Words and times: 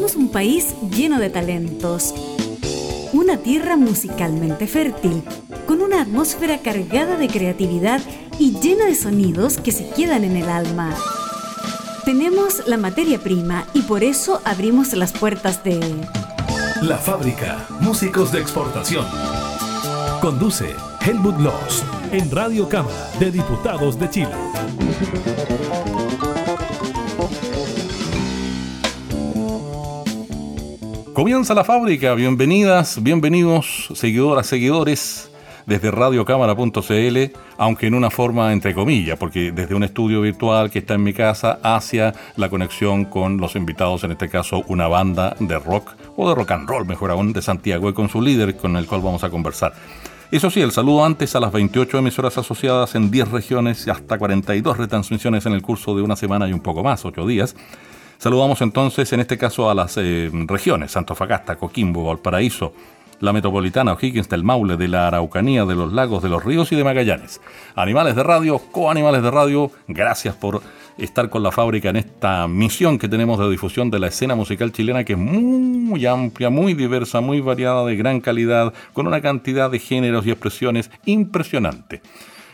Somos 0.00 0.16
un 0.16 0.30
país 0.30 0.74
lleno 0.96 1.18
de 1.18 1.28
talentos. 1.28 2.14
Una 3.12 3.36
tierra 3.36 3.76
musicalmente 3.76 4.66
fértil, 4.66 5.22
con 5.66 5.82
una 5.82 6.00
atmósfera 6.00 6.56
cargada 6.56 7.18
de 7.18 7.28
creatividad 7.28 8.00
y 8.38 8.58
llena 8.60 8.86
de 8.86 8.94
sonidos 8.94 9.58
que 9.58 9.72
se 9.72 9.90
quedan 9.90 10.24
en 10.24 10.38
el 10.38 10.48
alma. 10.48 10.96
Tenemos 12.06 12.66
la 12.66 12.78
materia 12.78 13.18
prima 13.18 13.66
y 13.74 13.82
por 13.82 14.02
eso 14.02 14.40
abrimos 14.46 14.94
las 14.94 15.12
puertas 15.12 15.62
de... 15.64 15.78
La 16.80 16.96
fábrica, 16.96 17.66
músicos 17.80 18.32
de 18.32 18.40
exportación. 18.40 19.04
Conduce 20.22 20.74
Helmut 21.04 21.38
Loss 21.40 21.84
en 22.10 22.30
Radio 22.30 22.70
Cámara 22.70 23.10
de 23.18 23.30
Diputados 23.30 23.98
de 23.98 24.08
Chile. 24.08 24.34
Comienza 31.20 31.52
la 31.52 31.64
fábrica, 31.64 32.14
bienvenidas, 32.14 33.02
bienvenidos, 33.02 33.90
seguidoras, 33.92 34.46
seguidores, 34.46 35.30
desde 35.66 35.90
radiocámara.cl, 35.90 37.38
aunque 37.58 37.86
en 37.88 37.92
una 37.92 38.08
forma 38.08 38.54
entre 38.54 38.74
comillas, 38.74 39.18
porque 39.18 39.52
desde 39.52 39.74
un 39.74 39.84
estudio 39.84 40.22
virtual 40.22 40.70
que 40.70 40.78
está 40.78 40.94
en 40.94 41.02
mi 41.02 41.12
casa 41.12 41.58
hacia 41.62 42.14
la 42.36 42.48
conexión 42.48 43.04
con 43.04 43.36
los 43.36 43.54
invitados, 43.54 44.02
en 44.04 44.12
este 44.12 44.30
caso 44.30 44.64
una 44.68 44.88
banda 44.88 45.36
de 45.38 45.58
rock, 45.58 45.92
o 46.16 46.26
de 46.26 46.34
rock 46.34 46.52
and 46.52 46.66
roll, 46.66 46.86
mejor 46.86 47.10
aún, 47.10 47.34
de 47.34 47.42
Santiago, 47.42 47.90
y 47.90 47.92
con 47.92 48.08
su 48.08 48.22
líder 48.22 48.56
con 48.56 48.74
el 48.78 48.86
cual 48.86 49.02
vamos 49.02 49.22
a 49.22 49.28
conversar. 49.28 49.74
Eso 50.30 50.48
sí, 50.48 50.62
el 50.62 50.72
saludo 50.72 51.04
antes 51.04 51.36
a 51.36 51.40
las 51.40 51.52
28 51.52 51.98
emisoras 51.98 52.38
asociadas 52.38 52.94
en 52.94 53.10
10 53.10 53.30
regiones 53.30 53.86
y 53.86 53.90
hasta 53.90 54.16
42 54.16 54.78
retransmisiones 54.78 55.44
en 55.44 55.52
el 55.52 55.60
curso 55.60 55.94
de 55.94 56.00
una 56.00 56.16
semana 56.16 56.48
y 56.48 56.54
un 56.54 56.60
poco 56.60 56.82
más, 56.82 57.04
8 57.04 57.26
días. 57.26 57.54
Saludamos 58.20 58.60
entonces 58.60 59.10
en 59.14 59.20
este 59.20 59.38
caso 59.38 59.70
a 59.70 59.74
las 59.74 59.96
eh, 59.96 60.30
regiones, 60.46 60.94
Antofagasta, 60.94 61.56
Coquimbo, 61.56 62.04
Valparaíso, 62.04 62.74
la 63.20 63.32
metropolitana 63.32 63.94
O'Higgins 63.94 64.28
del 64.28 64.44
Maule, 64.44 64.76
de 64.76 64.88
la 64.88 65.06
Araucanía, 65.06 65.64
de 65.64 65.74
los 65.74 65.90
lagos, 65.90 66.22
de 66.22 66.28
los 66.28 66.44
ríos 66.44 66.70
y 66.70 66.76
de 66.76 66.84
Magallanes. 66.84 67.40
Animales 67.74 68.16
de 68.16 68.22
radio, 68.22 68.58
coanimales 68.58 69.22
de 69.22 69.30
radio, 69.30 69.70
gracias 69.88 70.34
por 70.34 70.60
estar 70.98 71.30
con 71.30 71.42
la 71.42 71.50
fábrica 71.50 71.88
en 71.88 71.96
esta 71.96 72.46
misión 72.46 72.98
que 72.98 73.08
tenemos 73.08 73.38
de 73.38 73.48
difusión 73.48 73.90
de 73.90 74.00
la 74.00 74.08
escena 74.08 74.34
musical 74.34 74.70
chilena 74.70 75.02
que 75.02 75.14
es 75.14 75.18
muy 75.18 76.04
amplia, 76.04 76.50
muy 76.50 76.74
diversa, 76.74 77.22
muy 77.22 77.40
variada, 77.40 77.86
de 77.86 77.96
gran 77.96 78.20
calidad, 78.20 78.74
con 78.92 79.06
una 79.06 79.22
cantidad 79.22 79.70
de 79.70 79.78
géneros 79.78 80.26
y 80.26 80.30
expresiones 80.30 80.90
impresionante 81.06 82.02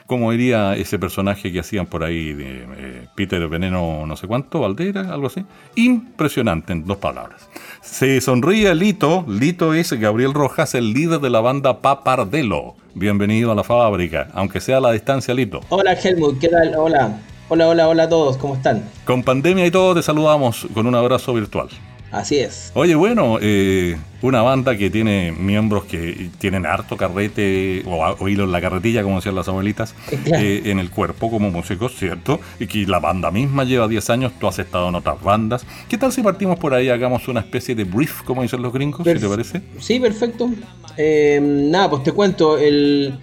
como 0.07 0.31
diría 0.31 0.75
ese 0.75 0.99
personaje 0.99 1.53
que 1.53 1.61
hacían 1.61 1.87
por 1.87 2.05
ahí 2.05 2.33
de 2.33 2.67
eh, 2.77 3.09
Peter 3.15 3.47
Veneno 3.49 4.07
no 4.07 4.17
sé 4.17 4.27
cuánto, 4.27 4.61
Valdera, 4.61 5.13
algo 5.13 5.27
así. 5.27 5.45
Impresionante 5.75 6.73
en 6.73 6.87
dos 6.87 6.99
palabras. 6.99 7.49
Se 7.83 8.21
sonríe 8.21 8.75
Lito, 8.75 9.25
Lito 9.29 9.75
es 9.75 9.93
Gabriel 9.93 10.33
Rojas, 10.33 10.75
el 10.75 10.93
líder 10.93 11.21
de 11.21 11.31
la 11.31 11.41
banda 11.41 11.81
Papardelo. 11.81 12.77
Bienvenido 12.95 13.53
a 13.53 13.55
la 13.55 13.65
fábrica, 13.65 14.29
aunque 14.33 14.61
sea 14.61 14.79
a 14.79 14.81
la 14.81 14.93
distancia, 14.93 15.35
Lito. 15.35 15.61
Hola 15.69 15.93
Helmut, 15.93 16.39
¿qué 16.39 16.49
tal? 16.49 16.75
Hola. 16.77 17.19
Hola, 17.49 17.69
hola, 17.69 17.89
hola 17.89 18.03
a 18.05 18.09
todos, 18.09 18.37
¿cómo 18.39 18.57
están? 18.57 18.89
Con 19.05 19.23
pandemia 19.23 19.67
y 19.67 19.71
todo 19.71 19.95
te 19.95 20.03
saludamos 20.03 20.67
con 20.75 20.87
un 20.87 20.95
abrazo 20.97 21.33
virtual. 21.33 21.69
Así 22.17 22.39
es. 22.39 22.73
Oye, 22.73 22.95
bueno, 22.95 23.37
eh, 23.43 23.99
una 24.23 24.41
banda 24.41 24.75
que 24.75 24.89
tiene 24.89 25.33
miembros 25.33 25.85
que 25.85 26.31
tienen 26.39 26.65
harto 26.65 26.97
carrete 26.97 27.83
o, 27.85 28.27
hilo 28.27 28.45
en 28.45 28.53
la 28.53 28.61
carretilla, 28.63 29.03
como 29.03 29.17
decían 29.17 29.35
las 29.35 29.49
abuelitas, 29.49 29.95
eh, 30.11 30.63
en 30.65 30.79
el 30.79 30.91
cuerpo 30.91 31.31
como 31.31 31.51
músicos, 31.51 31.95
¿cierto? 31.95 32.41
Y 32.59 32.69
que 32.69 32.87
la 32.87 33.01
banda 33.01 33.31
misma 33.31 33.65
lleva 33.65 33.87
10 33.87 34.09
años, 34.09 34.33
tú 34.41 34.47
has 34.47 34.59
estado 34.59 34.89
en 34.89 34.95
otras 34.95 35.23
bandas. 35.23 35.67
¿Qué 35.91 35.99
tal 35.99 36.11
si 36.11 36.23
partimos 36.23 36.59
por 36.59 36.73
ahí, 36.73 36.89
hagamos 36.89 37.29
una 37.29 37.41
especie 37.41 37.75
de 37.75 37.85
brief, 37.85 38.23
como 38.23 38.41
dicen 38.41 38.63
los 38.63 38.73
gringos, 38.73 39.07
si 39.07 39.15
te 39.15 39.29
parece? 39.29 39.61
Sí, 39.79 40.01
perfecto. 40.01 40.49
Eh, 40.97 41.39
nada, 41.43 41.91
pues 41.91 42.03
te 42.03 42.13
cuento, 42.13 42.57
el... 42.57 43.19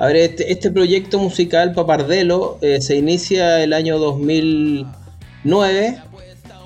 A 0.00 0.06
ver, 0.06 0.16
este, 0.16 0.50
este 0.50 0.72
proyecto 0.72 1.20
musical 1.20 1.74
Papardelo 1.74 2.58
se 2.80 2.96
inicia 2.96 3.62
el 3.62 3.72
año 3.72 4.00
2009 4.00 6.02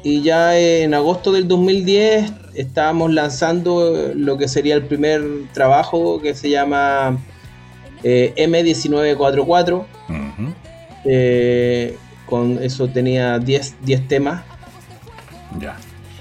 y 0.09 0.22
ya 0.22 0.56
en 0.56 0.94
agosto 0.94 1.33
del 1.33 1.49
2010 1.49 2.31
estábamos 2.55 3.12
lanzando 3.12 4.12
lo 4.15 4.39
que 4.39 4.47
sería 4.47 4.77
el 4.77 4.84
primer 4.84 5.21
trabajo 5.53 6.21
que 6.22 6.33
se 6.37 6.49
llama 6.49 7.19
eh, 8.05 8.33
M1944. 8.37 9.84
Eh, 11.06 11.97
con 12.25 12.62
eso 12.62 12.87
tenía 12.87 13.41
10, 13.41 13.78
10 13.83 14.06
temas. 14.06 14.44
Ya. 15.59 15.77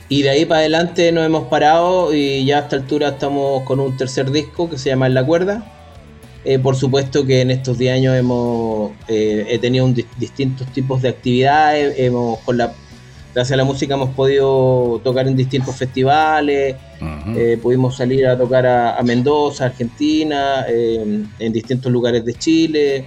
Y 0.10 0.24
de 0.24 0.32
ahí 0.32 0.46
para 0.46 0.62
adelante 0.62 1.12
nos 1.12 1.24
hemos 1.24 1.44
parado 1.50 2.12
y 2.12 2.44
ya 2.44 2.58
a 2.58 2.62
esta 2.62 2.78
altura 2.78 3.10
estamos 3.10 3.62
con 3.66 3.80
un 3.80 3.96
tercer 3.98 4.32
disco 4.32 4.68
que 4.68 4.80
se 4.80 4.90
llama 4.90 5.06
En 5.06 5.14
la 5.14 5.24
cuerda. 5.24 5.64
Eh, 6.44 6.58
por 6.58 6.76
supuesto 6.76 7.24
que 7.24 7.42
en 7.42 7.52
estos 7.52 7.78
10 7.78 7.94
años 7.94 8.16
hemos 8.16 8.94
he 9.08 9.60
tenido 9.60 9.88
distintos 10.18 10.66
tipos 10.74 11.04
de 11.04 11.10
actividades, 11.10 12.00
hemos 12.00 12.40
con 12.40 12.58
la 12.58 12.74
gracias 13.36 13.52
a 13.52 13.58
la 13.58 13.66
música 13.66 13.96
hemos 13.96 14.12
podido 14.12 15.02
tocar 15.04 15.28
en 15.28 15.36
distintos 15.36 15.76
festivales, 15.76 16.78
eh, 17.36 17.60
pudimos 17.62 17.98
salir 17.98 18.26
a 18.26 18.38
tocar 18.38 18.66
a, 18.66 19.02
Mendoza, 19.04 19.66
Argentina, 19.66 20.66
eh, 20.70 21.26
en 21.40 21.54
distintos 21.54 21.92
lugares 21.92 22.24
de 22.24 22.34
Chile. 22.34 23.06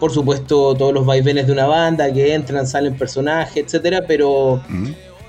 Por 0.00 0.10
supuesto, 0.10 0.74
todos 0.74 0.92
los 0.92 1.06
vaivenes 1.06 1.46
de 1.46 1.52
una 1.52 1.66
banda 1.66 2.12
que 2.12 2.34
entran, 2.34 2.66
salen 2.66 2.98
personajes, 2.98 3.64
etcétera, 3.64 4.04
pero 4.08 4.60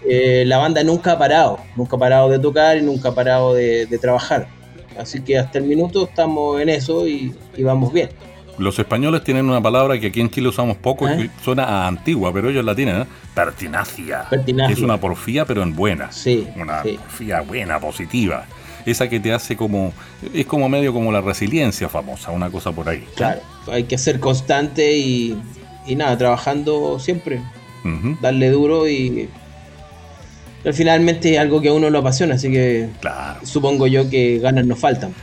eh, 0.09 0.43
la 0.47 0.57
banda 0.57 0.83
nunca 0.83 1.11
ha 1.11 1.19
parado, 1.19 1.59
nunca 1.75 1.95
ha 1.95 1.99
parado 1.99 2.29
de 2.29 2.39
tocar 2.39 2.77
y 2.77 2.81
nunca 2.81 3.09
ha 3.09 3.15
parado 3.15 3.53
de, 3.53 3.85
trabajar. 4.01 4.47
Así 4.97 5.21
que 5.21 5.37
hasta 5.37 5.59
el 5.59 5.65
minuto 5.65 6.05
estamos 6.05 6.59
en 6.59 6.69
eso 6.69 7.07
y 7.07 7.31
vamos 7.59 7.93
bien. 7.93 8.09
Los 8.57 8.79
españoles 8.79 9.23
tienen 9.23 9.49
una 9.49 9.61
palabra 9.61 9.99
que 9.99 10.07
aquí 10.07 10.21
en 10.21 10.29
Chile 10.29 10.47
usamos 10.47 10.77
poco 10.77 11.09
y 11.09 11.23
¿Eh? 11.23 11.29
suena 11.43 11.63
a 11.63 11.87
antigua, 11.87 12.31
pero 12.33 12.49
ellos 12.49 12.63
la 12.63 12.73
tienen, 12.75 13.01
¿eh? 13.01 13.05
Pertinacia. 13.33 14.27
Es 14.69 14.79
una 14.79 14.99
porfía, 14.99 15.45
pero 15.45 15.61
en 15.61 15.75
buena. 15.75 16.11
Sí. 16.11 16.47
Una 16.55 16.81
porfía 16.83 17.41
buena, 17.41 17.79
positiva. 17.79 18.45
Esa 18.85 19.09
que 19.09 19.19
te 19.19 19.33
hace 19.33 19.57
como. 19.57 19.93
Es 20.33 20.45
como 20.45 20.69
medio 20.69 20.93
como 20.93 21.11
la 21.11 21.19
resiliencia 21.21 21.89
famosa, 21.89 22.31
una 22.31 22.49
cosa 22.49 22.71
por 22.71 22.87
ahí. 22.87 23.05
Claro, 23.15 23.41
hay 23.71 23.85
que 23.85 23.97
ser 23.97 24.19
constante 24.19 24.95
y, 24.95 25.37
y 25.85 25.95
nada, 25.95 26.17
trabajando 26.17 26.99
siempre. 26.99 27.41
Darle 28.19 28.49
duro 28.49 28.87
y 28.87 29.29
pero 30.65 30.75
finalmente 30.75 31.31
es 31.31 31.39
algo 31.39 31.61
que 31.61 31.69
a 31.69 31.73
uno 31.73 31.91
lo 31.91 31.99
apasiona, 31.99 32.33
así 32.33 32.51
que 32.51 32.89
supongo 33.43 33.85
yo 33.85 34.09
que 34.09 34.39
ganas 34.39 34.65
no 34.65 34.75
faltan. 34.75 35.13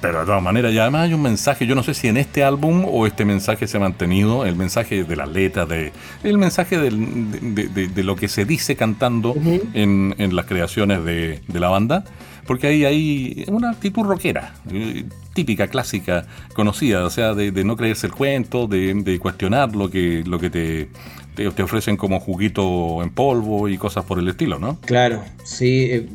Pero 0.00 0.20
de 0.20 0.26
todas 0.26 0.40
maneras, 0.40 0.72
y 0.72 0.78
además 0.78 1.06
hay 1.08 1.14
un 1.14 1.22
mensaje, 1.22 1.66
yo 1.66 1.74
no 1.74 1.82
sé 1.82 1.92
si 1.92 2.06
en 2.06 2.16
este 2.16 2.44
álbum 2.44 2.84
o 2.86 3.04
este 3.04 3.24
mensaje 3.24 3.66
se 3.66 3.78
ha 3.78 3.80
mantenido, 3.80 4.46
el 4.46 4.54
mensaje 4.54 5.02
de 5.02 5.16
las 5.16 5.28
letras, 5.28 5.68
de, 5.68 5.90
el 6.22 6.38
mensaje 6.38 6.78
de, 6.78 8.02
lo 8.04 8.14
que 8.14 8.28
se 8.28 8.44
dice 8.44 8.76
cantando 8.76 9.34
en, 9.74 10.36
las 10.36 10.46
creaciones 10.46 11.04
de, 11.04 11.40
la 11.52 11.68
banda, 11.68 12.04
porque 12.46 12.68
ahí 12.68 12.84
hay 12.84 13.44
una 13.48 13.70
actitud 13.70 14.04
rockera, 14.04 14.54
eh, 14.70 15.04
típica, 15.34 15.66
clásica, 15.66 16.26
conocida, 16.54 17.04
o 17.04 17.10
sea, 17.10 17.34
de, 17.34 17.50
no 17.64 17.76
creerse 17.76 18.06
el 18.06 18.12
cuento, 18.12 18.68
de, 18.68 19.18
cuestionar 19.20 19.74
lo 19.74 19.90
que, 19.90 20.22
lo 20.24 20.38
que 20.38 20.48
te 20.48 20.88
te, 21.34 21.62
ofrecen 21.62 21.96
como 21.96 22.20
juguito 22.20 23.02
en 23.02 23.10
polvo 23.10 23.68
y 23.68 23.78
cosas 23.78 24.04
por 24.04 24.18
el 24.18 24.28
estilo, 24.28 24.58
¿no? 24.58 24.78
Claro, 24.80 25.22
sí. 25.44 25.88
Eh, 25.90 26.08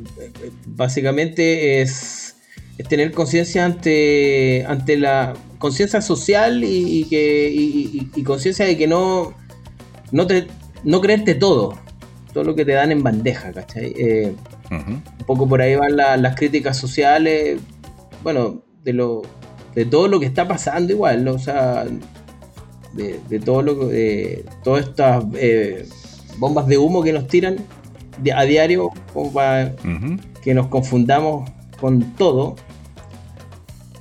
básicamente 0.65 1.81
es, 1.81 2.35
tener 2.89 3.11
conciencia 3.11 3.65
ante, 3.65 4.65
ante 4.67 4.97
la 4.97 5.33
conciencia 5.57 6.01
social 6.01 6.63
y, 6.63 7.05
que 7.05 7.49
y, 7.51 8.23
conciencia 8.23 8.65
de 8.65 8.77
que 8.77 8.87
no, 8.87 9.33
no, 10.11 10.27
te, 10.27 10.47
no 10.83 11.01
creerte 11.01 11.35
todo, 11.35 11.77
todo 12.33 12.43
lo 12.43 12.55
que 12.55 12.65
te 12.65 12.73
dan 12.73 12.91
en 12.91 13.01
bandeja, 13.01 13.51
¿cachai? 13.51 13.93
Eh, 13.97 14.35
un 14.69 15.01
poco 15.25 15.47
por 15.47 15.61
ahí 15.61 15.75
van 15.75 15.95
las 15.95 16.35
críticas 16.35 16.77
sociales, 16.77 17.59
bueno, 18.21 18.61
de 18.83 18.93
lo 18.93 19.23
de 19.77 19.85
todo 19.85 20.07
lo 20.07 20.19
que 20.19 20.25
está 20.25 20.47
pasando 20.47 20.91
igual, 20.91 21.23
¿no? 21.23 21.33
o 21.33 21.39
sea, 21.39 21.85
de, 22.97 23.39
todo 23.39 23.61
lo 23.61 23.87
de 23.87 24.43
todas 24.63 24.87
estas 24.87 25.23
eh, 25.35 25.87
bombas 26.37 26.67
de 26.67 26.77
humo 26.77 27.03
que 27.03 27.13
nos 27.13 27.27
tiran 27.27 27.57
a 28.35 28.43
diario 28.43 28.89
como 29.13 29.31
para 29.31 29.73
que 30.43 30.53
nos 30.53 30.67
confundamos 30.67 31.49
con 31.79 32.13
todo. 32.15 32.55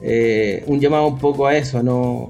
Eh, 0.02 0.62
un 0.66 0.80
llamado 0.80 1.06
un 1.06 1.18
poco 1.18 1.46
a 1.46 1.56
eso, 1.56 1.78
a 1.78 1.82
no, 1.82 2.28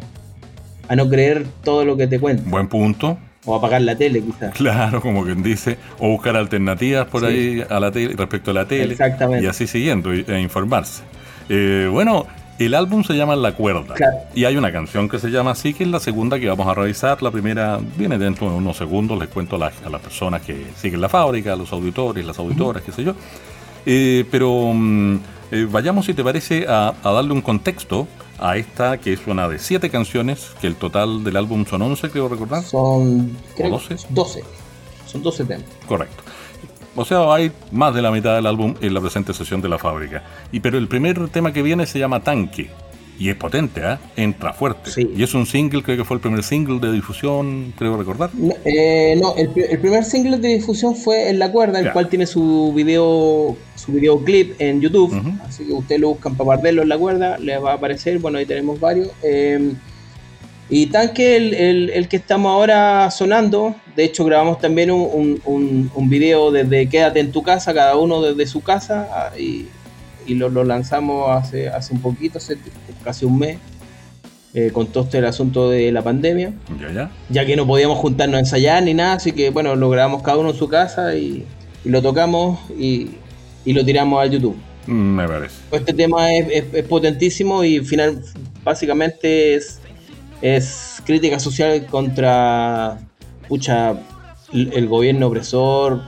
a 0.89 0.97
no 0.97 1.09
creer 1.09 1.47
todo 1.63 1.85
lo 1.85 1.97
que 1.97 2.07
te 2.07 2.19
cuentan. 2.19 2.51
Buen 2.51 2.69
punto. 2.69 3.19
O 3.45 3.55
apagar 3.55 3.81
la 3.83 3.97
tele, 3.97 4.21
quizás. 4.23 4.55
Claro, 4.55 5.01
como 5.01 5.25
quien 5.25 5.43
dice. 5.43 5.77
O 6.01 6.09
buscar 6.09 6.37
alternativas 6.37 7.07
por 7.07 7.25
ahí 7.25 7.62
a 7.69 7.79
la 7.79 7.93
tele, 7.93 8.15
respecto 8.17 8.51
a 8.51 8.55
la 8.55 8.67
tele. 8.67 8.93
Exactamente. 8.93 9.45
Y 9.45 9.49
así 9.49 9.67
siguiendo, 9.69 10.12
e 10.12 10.41
informarse. 10.41 11.03
Eh, 11.49 11.89
bueno, 11.91 12.27
el 12.58 12.75
álbum 12.75 13.05
se 13.05 13.14
llama 13.14 13.37
La 13.37 13.53
Cuerda. 13.53 13.94
Y 14.35 14.44
hay 14.44 14.56
una 14.56 14.73
canción 14.73 15.08
que 15.08 15.19
se 15.19 15.29
llama 15.29 15.53
así, 15.53 15.75
que 15.75 15.85
es 15.85 15.91
la 15.91 16.00
segunda 16.00 16.38
que 16.38 16.49
vamos 16.49 16.67
a 16.67 16.75
revisar. 16.75 17.23
La 17.23 17.31
primera 17.31 17.79
viene 17.97 18.19
dentro 18.19 18.50
de 18.50 18.56
unos 18.56 18.76
segundos. 18.76 19.19
Les 19.19 19.29
cuento 19.29 19.56
a, 19.56 19.58
las 19.58 20.00
personas 20.00 20.43
que 20.43 20.67
siguen 20.76 21.00
la 21.00 21.08
fábrica, 21.08 21.53
a 21.53 21.56
los 21.56 21.73
auditores, 21.73 22.25
las 22.25 22.38
auditoras, 22.38 22.82
qué 22.82 22.93
sé 22.93 23.05
yo. 23.05 23.14
Eh, 23.85 24.25
pero 24.31 24.73
mm, 24.75 25.17
eh, 25.53 25.67
vayamos, 25.70 26.06
si 26.06 26.14
te 26.14 26.25
parece, 26.25 26.67
a, 26.69 26.94
darle 27.03 27.32
un 27.32 27.43
contexto 27.43 28.08
a 28.38 28.56
esta 28.56 28.99
que 28.99 29.12
es 29.12 29.26
una 29.26 29.49
de 29.49 29.59
siete 29.59 29.91
canciones, 29.91 30.50
que 30.61 30.67
el 30.67 30.76
total 30.76 31.25
del 31.25 31.37
álbum 31.37 31.64
son 31.67 31.82
11, 31.82 32.11
creo 32.11 32.29
recordar. 32.29 32.62
Son 32.62 33.37
12? 33.56 33.97
12. 34.11 34.44
Son 35.06 35.23
12 35.23 35.44
temas. 35.44 35.64
Correcto. 35.87 36.25
O 36.97 37.05
sea, 37.05 37.33
hay 37.33 37.53
más 37.71 37.95
de 37.95 38.03
la 38.03 38.11
mitad 38.11 38.35
del 38.35 38.47
álbum 38.47 38.75
en 38.81 38.95
la 38.95 39.01
presente 39.01 39.35
sesión 39.35 39.61
de 39.61 39.69
la 39.69 39.79
fábrica. 39.79 40.23
Y 40.51 40.61
pero 40.61 40.79
el 40.79 40.89
primer 40.89 41.29
tema 41.29 41.53
que 41.53 41.63
viene 41.63 41.87
se 41.87 41.99
llama 41.99 42.21
Tanque. 42.21 42.71
Y 43.19 43.31
es 43.31 43.37
potente, 43.37 43.81
¿eh? 43.83 43.97
Entra 44.17 44.53
fuerte. 44.53 44.91
Y 45.17 45.23
es 45.23 45.33
un 45.33 45.47
single, 45.47 45.83
creo 45.83 45.97
que 45.97 46.05
fue 46.05 46.17
el 46.17 46.21
primer 46.21 46.43
single 46.43 46.81
de 46.81 46.93
difusión, 46.93 47.73
creo 47.79 47.97
recordar. 47.97 48.31
No, 48.35 48.53
eh, 48.65 49.19
el, 49.37 49.79
primer 49.79 50.05
single 50.05 50.37
de 50.39 50.49
difusión 50.49 50.95
fue 50.95 51.31
En 51.31 51.39
la 51.39 51.51
cuerda, 51.51 51.81
el 51.81 51.93
cual 51.93 52.09
tiene 52.09 52.27
su 52.27 52.73
video 52.75 53.57
su 53.75 53.93
videoclip 53.93 54.61
en 54.61 54.81
YouTube. 54.81 55.15
Así 55.47 55.65
que 55.65 55.73
ustedes 55.73 56.01
lo 56.01 56.09
buscan 56.11 56.35
para 56.35 56.61
verlo 56.61 56.83
en 56.83 56.89
la 56.89 56.99
cuerda, 56.99 57.39
les 57.39 57.63
va 57.63 57.73
a 57.73 57.75
aparecer. 57.75 58.19
Bueno, 58.19 58.39
ahí 58.39 58.47
tenemos 58.47 58.79
varios. 58.81 59.09
Eh, 59.23 59.73
y 60.69 60.87
Tanque, 60.87 61.37
el, 61.37 61.91
el, 61.91 62.09
que 62.09 62.17
estamos 62.17 62.51
ahora 62.51 63.09
sonando, 63.13 63.77
de 63.95 64.05
hecho 64.05 64.25
grabamos 64.25 64.59
también 64.59 64.91
un, 64.91 65.41
un, 65.45 65.91
un, 65.95 66.09
video 66.09 66.51
desde 66.51 66.89
Quédate 66.89 67.21
en 67.21 67.31
tu 67.31 67.45
casa, 67.45 67.73
cada 67.73 67.97
uno 67.97 68.21
desde 68.21 68.51
su 68.51 68.63
casa, 68.63 69.09
ah, 69.13 69.39
y, 69.39 69.67
y 70.27 70.35
lo, 70.35 70.49
lo, 70.49 70.65
lanzamos 70.65 71.31
hace, 71.31 71.69
hace 71.69 71.95
un 71.95 72.03
poquito, 72.03 72.39
hace 72.39 72.59
casi 73.05 73.25
un 73.25 73.39
mes, 73.39 73.59
eh, 74.55 74.71
con 74.73 74.89
todo 74.89 75.05
este 75.05 75.19
asunto 75.25 75.71
de 75.71 75.93
la 75.93 76.03
pandemia. 76.03 76.53
Ya, 76.81 76.93
ya. 76.93 77.11
Ya 77.31 77.47
que 77.47 77.55
no 77.55 77.65
podíamos 77.65 77.99
juntarnos 77.99 78.37
a 78.37 78.41
ensayar 78.41 78.83
ni 78.83 78.93
nada, 78.93 79.15
así 79.15 79.31
que 79.31 79.51
bueno, 79.51 79.77
lo 79.77 79.89
grabamos 79.89 80.23
cada 80.25 80.39
uno 80.39 80.51
en 80.51 80.57
su 80.57 80.69
casa 80.69 81.15
y, 81.15 81.45
y 81.85 81.89
lo 81.91 82.03
tocamos 82.03 82.59
y, 82.77 83.11
y, 83.65 83.73
lo 83.73 83.85
tiramos 83.85 84.21
a 84.21 84.27
YouTube. 84.27 84.57
Me 84.89 85.29
parece. 85.29 85.55
Este 85.71 85.93
tema 85.93 86.35
es, 86.35 86.49
es, 86.51 86.65
es 86.73 86.85
potentísimo 86.87 87.62
y 87.62 87.81
final, 87.81 88.21
básicamente 88.65 89.55
es 89.55 89.81
es 90.43 91.03
crítica 91.05 91.38
social 91.38 91.87
contra 91.87 92.99
pucha, 93.49 93.94
el 94.53 94.88
gobierno 94.88 95.29
opresor, 95.29 96.03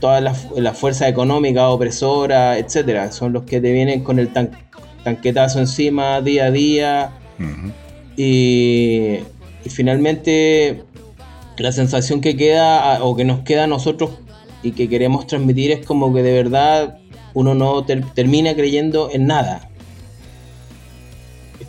todas 0.00 0.22
las 0.22 0.46
la 0.56 0.72
fuerzas 0.72 1.08
económicas 1.08 1.64
opresoras, 1.66 2.58
etcétera. 2.58 3.12
Son 3.12 3.32
los 3.32 3.44
que 3.44 3.60
te 3.60 3.72
vienen 3.72 4.02
con 4.02 4.18
el 4.18 4.30
tanquetazo 5.04 5.60
encima 5.60 6.20
día 6.20 6.46
a 6.46 6.50
día. 6.50 7.12
y, 8.16 9.18
finalmente 9.68 10.84
la 11.58 11.72
sensación 11.72 12.20
que 12.20 12.36
queda 12.36 13.02
o 13.02 13.16
que 13.16 13.24
nos 13.24 13.40
queda 13.40 13.64
a 13.64 13.66
nosotros 13.66 14.10
y 14.62 14.72
que 14.72 14.88
queremos 14.88 15.26
transmitir 15.26 15.72
es 15.72 15.84
como 15.84 16.14
que 16.14 16.22
de 16.22 16.32
verdad 16.32 16.98
uno 17.34 17.54
no 17.54 17.84
termina 17.84 18.54
creyendo 18.54 19.10
en 19.10 19.26
nada 19.26 19.68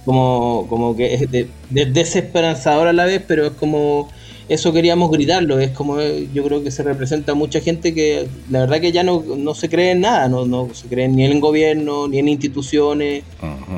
como, 0.08 0.68
como 0.70 0.96
que 0.96 1.16
es 1.16 1.30
de, 1.30 1.50
desesperanzador 1.70 2.88
a 2.88 2.94
la 2.94 3.04
vez, 3.04 3.22
pero 3.28 3.46
es 3.46 3.52
como 3.52 4.08
eso 4.48 4.72
queríamos 4.72 5.12
gritarlo, 5.12 5.60
es 5.60 5.72
como 5.72 6.00
yo 6.00 6.46
creo 6.46 6.64
que 6.64 6.72
se 6.72 6.82
representa 6.82 7.34
a 7.34 7.36
mucha 7.36 7.60
gente 7.60 7.94
que 7.94 8.26
la 8.50 8.62
verdad 8.62 8.80
que 8.80 8.94
ya 8.94 9.04
no, 9.04 9.22
no 9.22 9.54
se 9.54 9.68
cree 9.68 9.92
en 9.92 10.00
nada, 10.00 10.30
no, 10.30 10.46
no 10.46 10.74
se 10.74 10.88
cree 10.88 11.10
ni 11.10 11.26
en 11.26 11.34
el 11.34 11.42
gobierno, 11.42 12.08
ni 12.08 12.20
en 12.20 12.30
instituciones, 12.30 13.26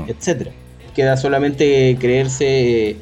etcétera. 0.06 0.52
Queda 0.94 1.18
solamente 1.18 1.98
creerse 2.00 2.98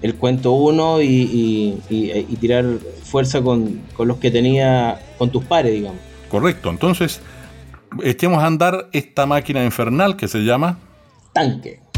el 0.00 0.14
cuento 0.14 0.52
uno 0.52 1.02
y, 1.02 1.76
y, 1.90 2.36
tirar 2.36 2.64
fuerza 3.02 3.42
con, 3.42 3.80
con, 3.94 4.06
los 4.06 4.18
que 4.18 4.30
tenía 4.30 5.00
con 5.18 5.30
tus 5.30 5.42
pares, 5.42 5.72
digamos. 5.72 5.98
Correcto, 6.28 6.70
entonces 6.70 7.20
echemos 8.04 8.40
a 8.44 8.46
andar 8.46 8.90
esta 8.92 9.26
máquina 9.26 9.64
infernal 9.64 10.16
que 10.16 10.28
se 10.28 10.44
llama 10.44 10.78
tanque. 11.32 11.89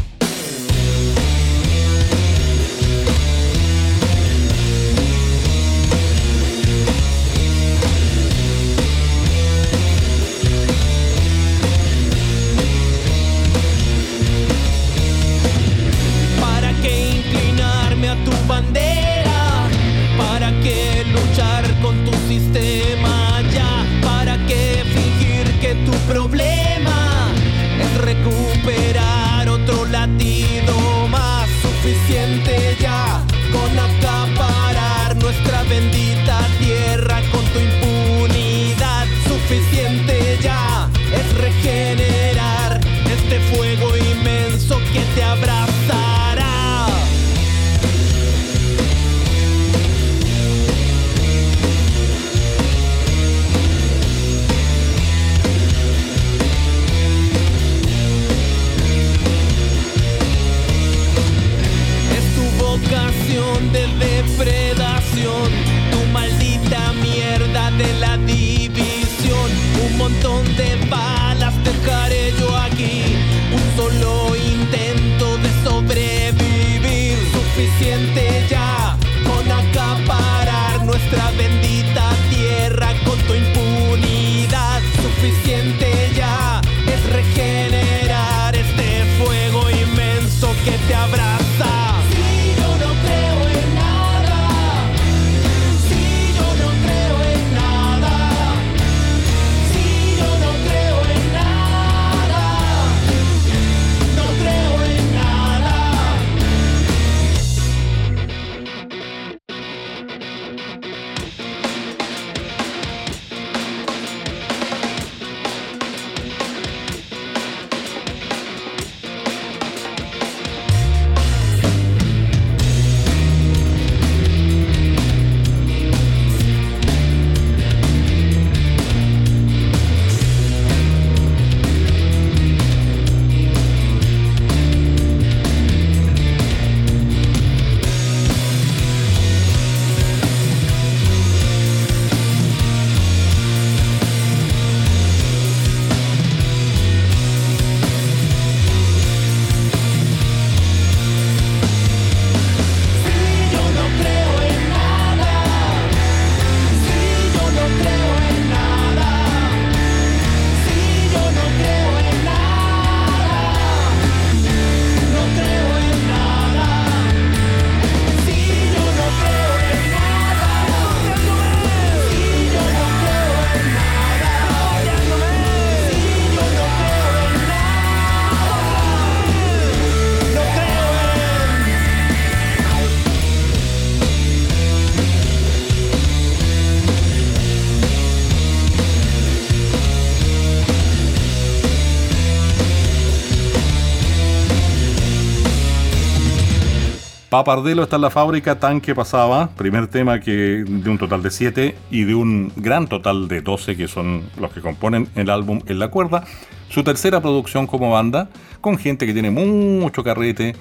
Papardelo 197.33 197.81
está 197.81 197.95
en 197.95 198.03
la 198.03 198.11
fábrica, 198.11 198.59
Tanque 198.59 198.93
pasaba, 198.93 199.49
primer 199.57 199.87
tema 199.87 200.19
que 200.19 200.63
de 200.67 200.87
un 200.87 200.99
total 200.99 201.23
de 201.23 201.31
7 201.31 201.75
y 201.89 202.03
de 202.03 202.13
un 202.13 202.53
gran 202.55 202.85
total 202.85 203.27
de 203.27 203.41
12 203.41 203.75
que 203.75 203.87
son 203.87 204.21
los 204.39 204.53
que 204.53 204.61
componen 204.61 205.07
el 205.15 205.31
álbum 205.31 205.59
En 205.65 205.79
la 205.79 205.87
cuerda. 205.87 206.25
Su 206.69 206.83
tercera 206.83 207.21
producción 207.21 207.65
como 207.65 207.89
banda, 207.89 208.29
con 208.61 208.77
gente 208.77 209.07
que 209.07 209.13
tiene 209.13 209.31
mucho 209.31 210.03
carrete, 210.03 210.55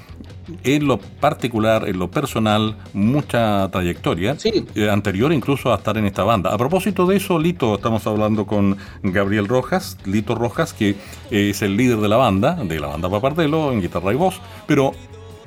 en 0.64 0.86
lo 0.86 0.96
particular, 0.96 1.86
en 1.86 1.98
lo 1.98 2.10
personal, 2.10 2.78
mucha 2.94 3.70
trayectoria, 3.70 4.38
eh, 4.42 4.88
anterior 4.88 5.30
incluso 5.30 5.74
a 5.74 5.76
estar 5.76 5.98
en 5.98 6.06
esta 6.06 6.24
banda. 6.24 6.54
A 6.54 6.56
propósito 6.56 7.04
de 7.04 7.16
eso, 7.16 7.38
Lito, 7.38 7.74
estamos 7.74 8.06
hablando 8.06 8.46
con 8.46 8.78
Gabriel 9.02 9.46
Rojas, 9.46 9.98
Lito 10.06 10.34
Rojas, 10.34 10.72
que 10.72 10.96
es 11.30 11.60
el 11.60 11.76
líder 11.76 11.98
de 11.98 12.08
la 12.08 12.16
banda, 12.16 12.54
de 12.54 12.80
la 12.80 12.86
banda 12.86 13.10
Papardelo, 13.10 13.72
en 13.72 13.82
guitarra 13.82 14.14
y 14.14 14.16
voz, 14.16 14.40
pero 14.66 14.92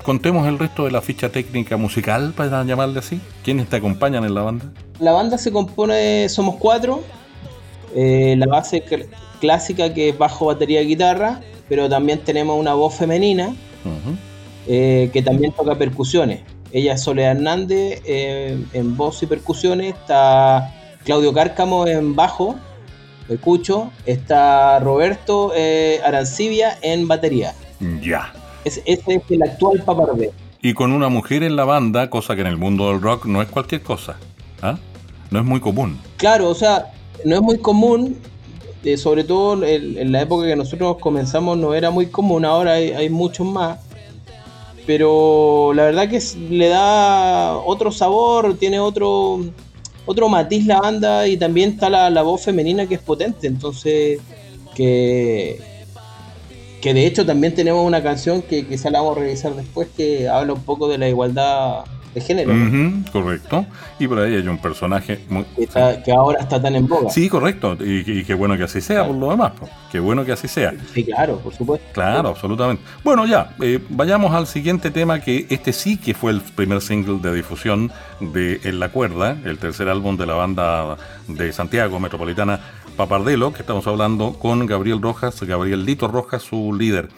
contemos 0.06 0.48
el 0.48 0.60
resto 0.60 0.86
de 0.86 0.92
la 0.92 1.02
ficha 1.02 1.30
técnica 1.30 1.78
musical, 1.78 2.34
para 2.38 2.64
llamarle 2.64 3.00
así. 3.00 3.20
¿Quiénes 3.44 3.68
te 3.68 3.78
acompañan 3.78 4.24
en 4.24 4.36
la 4.36 4.44
banda? 4.44 4.72
La 5.00 5.12
banda 5.12 5.38
se 5.40 5.52
compone, 5.52 6.30
somos 6.30 6.58
cuatro. 6.58 7.04
Eh, 7.96 8.36
la 8.38 8.46
base 8.46 8.84
clásica 9.42 9.94
que 9.94 10.10
es 10.10 10.18
bajo, 10.18 10.46
batería 10.46 10.82
y 10.84 10.88
guitarra, 10.88 11.42
pero 11.68 11.90
también 11.90 12.20
tenemos 12.20 12.60
una 12.60 12.76
voz 12.76 12.94
femenina 12.94 13.56
eh, 14.68 15.10
que 15.12 15.24
también 15.24 15.52
toca 15.54 15.76
percusiones. 15.76 16.42
Ella 16.72 16.94
es 16.94 17.02
Soledad 17.02 17.32
Hernández 17.32 18.02
eh, 18.06 18.64
en 18.74 18.96
voz 18.96 19.24
y 19.24 19.26
percusiones, 19.26 19.96
está 19.96 20.72
Claudio 21.04 21.34
Cárcamo 21.34 21.88
en 21.88 22.16
bajo, 22.16 22.56
escucho, 23.28 23.92
está 24.06 24.80
Roberto 24.80 25.52
Arancibia 26.06 26.78
en 26.84 27.08
batería. 27.08 27.54
Ya. 28.02 28.34
Ese 28.66 28.84
es 28.86 29.00
el 29.08 29.44
actual 29.44 29.82
papardé. 29.86 30.32
Y 30.62 30.74
con 30.74 30.92
una 30.92 31.10
mujer 31.10 31.44
en 31.44 31.56
la 31.56 31.64
banda, 31.64 32.10
cosa 32.10 32.36
que 32.36 32.42
en 32.42 32.48
el 32.48 32.58
mundo 32.58 32.90
del 32.90 33.00
rock 33.00 33.28
no 33.28 33.42
es 33.42 33.48
cualquier 33.48 33.84
cosa. 33.84 34.18
¿ah? 34.62 34.78
No 35.30 35.40
es 35.40 35.46
muy 35.46 35.60
común. 35.60 36.00
Claro, 36.18 36.50
o 36.50 36.56
sea, 36.56 36.92
no 37.24 37.36
es 37.36 37.42
muy 37.42 37.60
común. 37.60 38.18
Eh, 38.84 38.98
sobre 38.98 39.24
todo 39.24 39.64
en, 39.64 40.12
la 40.12 40.22
época 40.22 40.46
que 40.46 40.56
nosotros 40.56 40.98
comenzamos 41.00 41.58
no 41.58 41.74
era 41.74 41.90
muy 41.90 42.06
común, 42.06 42.46
ahora 42.46 42.74
hay, 42.74 43.10
muchos 43.10 43.48
más. 43.48 43.80
Pero 44.86 45.72
la 45.74 45.86
verdad 45.86 46.08
que 46.08 46.22
le 46.52 46.68
da 46.68 47.58
otro 47.58 47.92
sabor, 47.92 48.56
tiene 48.58 48.80
otro, 48.80 49.40
otro 50.06 50.30
matiz 50.30 50.68
la 50.68 50.80
banda 50.80 51.28
y 51.28 51.36
también 51.36 51.72
está 51.72 51.90
la, 51.90 52.12
la 52.12 52.22
voz 52.22 52.44
femenina 52.44 52.86
que 52.86 52.96
es 52.96 53.02
potente. 53.02 53.48
Entonces, 53.48 54.20
que, 54.76 55.60
que 56.86 56.94
de 56.94 57.08
hecho 57.08 57.26
también 57.26 57.56
tenemos 57.56 57.84
una 57.84 58.04
canción 58.04 58.44
que 58.44 58.68
quizá 58.68 58.92
la 58.92 59.00
vamos 59.00 59.18
a 59.18 59.22
revisar 59.22 59.56
después 59.56 59.88
que 59.98 60.30
habla 60.30 60.54
un 60.54 60.62
poco 60.62 60.88
de 60.88 61.00
la 61.00 61.10
igualdad 61.10 61.84
de 62.14 62.22
género. 62.22 62.54
correcto. 63.12 63.66
Y 63.98 64.08
por 64.08 64.20
ahí 64.20 64.36
hay 64.36 64.48
un 64.48 64.60
personaje 64.60 65.20
muy, 65.28 65.46
que, 65.56 66.12
ahora 66.12 66.42
está 66.42 66.62
tan 66.62 66.76
en 66.76 66.88
boga. 66.88 67.10
Sí, 67.10 67.28
correcto. 67.28 67.76
Y, 67.80 68.24
qué 68.24 68.36
bueno 68.36 68.56
que 68.56 68.66
así 68.66 68.82
sea 68.82 69.04
por 69.04 69.16
lo 69.16 69.32
demás. 69.32 69.54
Qué 69.92 70.00
bueno 70.00 70.24
que 70.24 70.34
así 70.34 70.48
sea. 70.48 70.76
Sí, 70.94 71.04
claro, 71.04 71.40
por 71.40 71.56
supuesto. 71.56 71.88
Claro, 71.92 72.30
absolutamente. 72.30 72.84
Bueno, 73.04 73.26
ya, 73.26 73.56
eh, 73.64 73.80
vayamos 73.90 74.32
al 74.36 74.46
siguiente 74.46 74.92
tema 74.92 75.20
que 75.20 75.48
este 75.50 75.74
sí 75.74 75.98
que 75.98 76.14
fue 76.14 76.34
el 76.34 76.42
primer 76.42 76.82
single 76.82 77.18
de 77.20 77.34
difusión 77.34 77.92
de 78.20 78.62
En 78.64 78.80
la 78.80 78.90
Cuerda, 78.90 79.38
el 79.44 79.58
tercer 79.58 79.90
álbum 79.90 80.18
de 80.18 80.28
la 80.28 80.36
banda 80.36 80.98
de 81.28 81.52
Santiago 81.52 82.00
Metropolitana 82.00 82.60
Papardelo, 82.96 83.52
que 83.52 83.62
estamos 83.62 83.86
hablando 83.88 84.34
con 84.40 84.66
Gabriel 84.66 85.02
Rojas, 85.02 85.42
Gabriel 85.42 85.86
Lito 85.86 86.08
Rojas, 86.08 86.44
su 86.44 86.74
líder. 86.74 87.10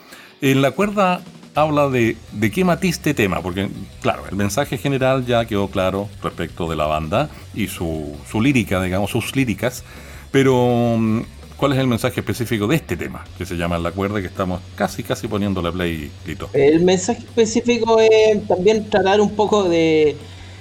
En 0.42 0.64
la 0.64 0.72
cuerda 0.72 1.22
habla 1.54 1.90
de, 1.90 2.16
qué 2.54 2.64
matiste 2.64 3.14
tema, 3.14 3.42
porque 3.42 3.70
claro, 4.02 4.24
el 4.30 4.36
mensaje 4.36 4.78
general 4.78 5.26
ya 5.26 5.46
quedó 5.46 5.68
claro 5.70 6.10
respecto 6.24 6.68
de 6.70 6.76
la 6.76 6.88
banda 6.88 7.30
y 7.54 7.68
su, 7.68 8.16
su 8.30 8.42
lírica, 8.42 8.82
digamos, 8.82 9.12
sus 9.12 9.36
líricas, 9.36 9.84
pero 10.32 10.96
mm, 10.98 11.22
¿cuál 11.58 11.74
es 11.74 11.80
el 11.80 11.88
mensaje 11.88 12.22
específico 12.22 12.66
de 12.66 12.78
este 12.78 12.98
tema 12.98 13.24
que 13.38 13.46
se 13.46 13.56
llama 13.56 13.78
La 13.78 13.92
cuerda 13.92 14.20
que 14.20 14.28
estamos 14.28 14.62
casi, 14.76 15.04
casi 15.04 15.28
poniéndole 15.28 15.72
play, 15.72 16.12
Lito? 16.26 16.50
El 16.54 16.82
mensaje 16.82 17.20
específico 17.20 18.00
es 18.00 18.48
también 18.48 18.90
tratar 18.90 19.22
un 19.22 19.36
poco 19.36 19.70
de, 19.70 20.16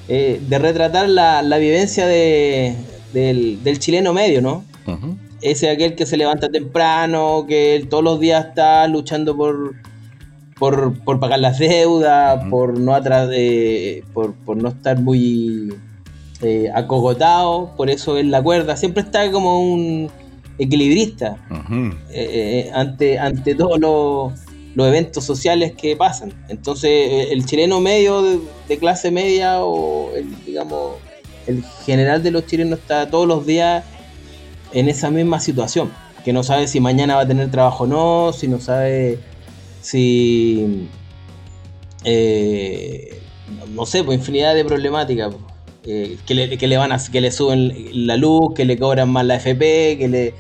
eh, 0.08 0.40
retratar 0.50 1.08
la, 1.08 1.58
vivencia 1.58 2.06
de, 2.06 2.75
del, 3.14 3.62
del 3.64 3.78
chileno 3.78 4.12
medio, 4.12 4.42
¿no? 4.42 4.64
Ese 5.40 5.71
aquel 5.71 5.95
que 5.95 6.07
se 6.07 6.16
levanta 6.16 6.49
temprano, 6.49 7.45
que 7.47 7.87
todos 7.90 8.02
los 8.05 8.21
días 8.21 8.47
está 8.47 8.87
luchando 8.88 9.37
por, 9.37 9.75
por, 10.59 11.21
pagar 11.21 11.40
las 11.40 11.59
deudas, 11.59 12.45
por, 12.49 12.78
no 12.78 12.93
por, 14.12 14.57
no 14.57 14.69
estar 14.69 15.00
muy 15.00 15.75
eh, 16.43 16.71
acogotado, 16.75 17.73
por 17.76 17.90
eso 17.90 18.16
es 18.16 18.26
la 18.26 18.43
cuerda. 18.43 18.76
Siempre 18.76 19.02
está 19.02 19.31
como 19.31 19.61
un 19.61 20.11
equilibrista 20.59 21.37
eh, 22.11 22.66
eh, 22.69 22.71
ante, 22.75 23.19
ante 23.19 23.55
todos 23.55 23.78
los, 23.78 24.33
eventos 24.87 25.25
sociales 25.25 25.73
que 25.73 25.97
pasan. 25.97 26.33
Entonces, 26.49 27.28
el 27.31 27.45
chileno 27.47 27.81
medio 27.81 28.23
de, 28.23 28.40
de 28.69 28.78
clase 28.78 29.11
media 29.11 29.62
o 29.64 30.14
el, 30.14 30.45
digamos, 30.45 30.97
el 31.47 31.62
general 31.85 32.23
de 32.23 32.31
los 32.31 32.47
chilenos 32.47 32.81
está 32.81 33.09
todos 33.09 33.26
los 33.26 33.47
días 33.47 33.85
en 34.73 34.88
esa 34.88 35.11
misma 35.11 35.40
situación, 35.40 35.90
que 36.25 36.32
no 36.32 36.42
sabe 36.42 36.66
si 36.66 36.80
mañana 36.80 37.16
va 37.16 37.23
a 37.23 37.26
tener 37.26 37.50
trabajo 37.50 37.85
o 37.85 37.87
no, 37.87 38.32
si 38.32 38.49
no 38.49 38.61
sabe 38.61 39.18
si... 39.80 40.88
Eh, 42.04 43.20
no 43.75 43.87
sé, 43.87 44.04
pues 44.04 44.18
infinidad 44.18 44.54
de 44.54 44.64
problemáticas. 44.64 45.35
Eh, 45.85 46.18
que, 46.26 46.35
le, 46.35 46.58
que, 46.58 46.66
le, 46.66 46.76
van 46.76 46.90
a, 46.92 46.99
que 46.99 47.20
le 47.20 47.30
suben 47.30 48.06
la 48.06 48.16
luz, 48.16 48.54
que 48.54 48.64
le 48.64 48.76
cobran 48.76 49.08
más 49.08 49.25
la 49.25 49.37
FP, 49.37 49.96
que 49.99 50.08
le, 50.08 50.35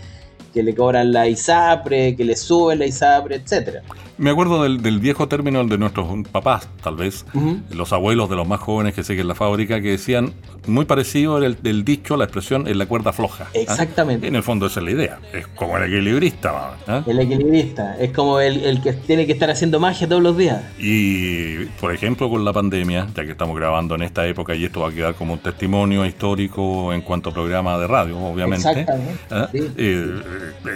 que 0.56 0.62
le 0.62 0.74
cobran 0.74 1.12
la 1.12 1.28
ISAPRE, 1.28 2.16
que 2.16 2.24
le 2.24 2.34
suben 2.34 2.78
la 2.78 2.86
ISAPRE, 2.86 3.36
etcétera. 3.36 3.82
Me 4.16 4.30
acuerdo 4.30 4.62
del, 4.62 4.98
viejo 4.98 5.28
término 5.28 5.62
de 5.62 5.76
nuestros 5.76 6.06
papás, 6.32 6.66
tal 6.82 6.96
vez, 6.96 7.26
los 7.70 7.92
abuelos 7.92 8.30
de 8.30 8.36
los 8.36 8.48
más 8.48 8.60
jóvenes 8.60 8.94
que 8.94 9.04
siguen 9.04 9.28
la 9.28 9.34
fábrica, 9.34 9.82
que 9.82 9.90
decían, 9.90 10.32
muy 10.66 10.86
parecido 10.86 11.36
el, 11.44 11.62
del 11.62 11.84
dicho, 11.84 12.16
la 12.16 12.24
expresión, 12.24 12.66
en 12.66 12.78
la 12.78 12.86
cuerda 12.86 13.12
floja. 13.12 13.44
¿ah? 13.48 13.50
Exactamente. 13.52 14.26
En 14.26 14.34
el 14.34 14.42
fondo 14.42 14.66
esa 14.66 14.80
es 14.80 14.84
la 14.84 14.90
idea, 14.92 15.18
es 15.34 15.46
como 15.48 15.76
el 15.76 15.84
equilibrista. 15.84 16.78
¿ah? 16.86 17.02
El 17.06 17.20
equilibrista, 17.20 17.98
es 17.98 18.10
como 18.12 18.40
el, 18.40 18.80
que 18.80 18.94
tiene 18.94 19.26
que 19.26 19.32
estar 19.32 19.50
haciendo 19.50 19.80
magia 19.80 20.08
todos 20.08 20.22
los 20.22 20.34
días. 20.34 20.62
Y, 20.78 21.66
por 21.78 21.92
ejemplo, 21.92 22.30
con 22.30 22.42
la 22.42 22.54
pandemia, 22.54 23.08
ya 23.14 23.22
que 23.22 23.32
estamos 23.32 23.54
grabando 23.54 23.96
en 23.96 24.02
esta 24.02 24.26
época 24.26 24.54
y 24.54 24.64
esto 24.64 24.80
va 24.80 24.88
a 24.88 24.92
quedar 24.92 25.14
como 25.14 25.34
un 25.34 25.40
testimonio 25.40 26.06
histórico 26.06 26.94
en 26.94 27.02
cuanto 27.02 27.28
a 27.28 27.34
programa 27.34 27.76
de 27.76 27.86
radio, 27.86 28.18
obviamente. 28.18 28.66
Exactamente. 28.66 29.20
¿ah? 29.30 29.50
Eh, 29.52 30.22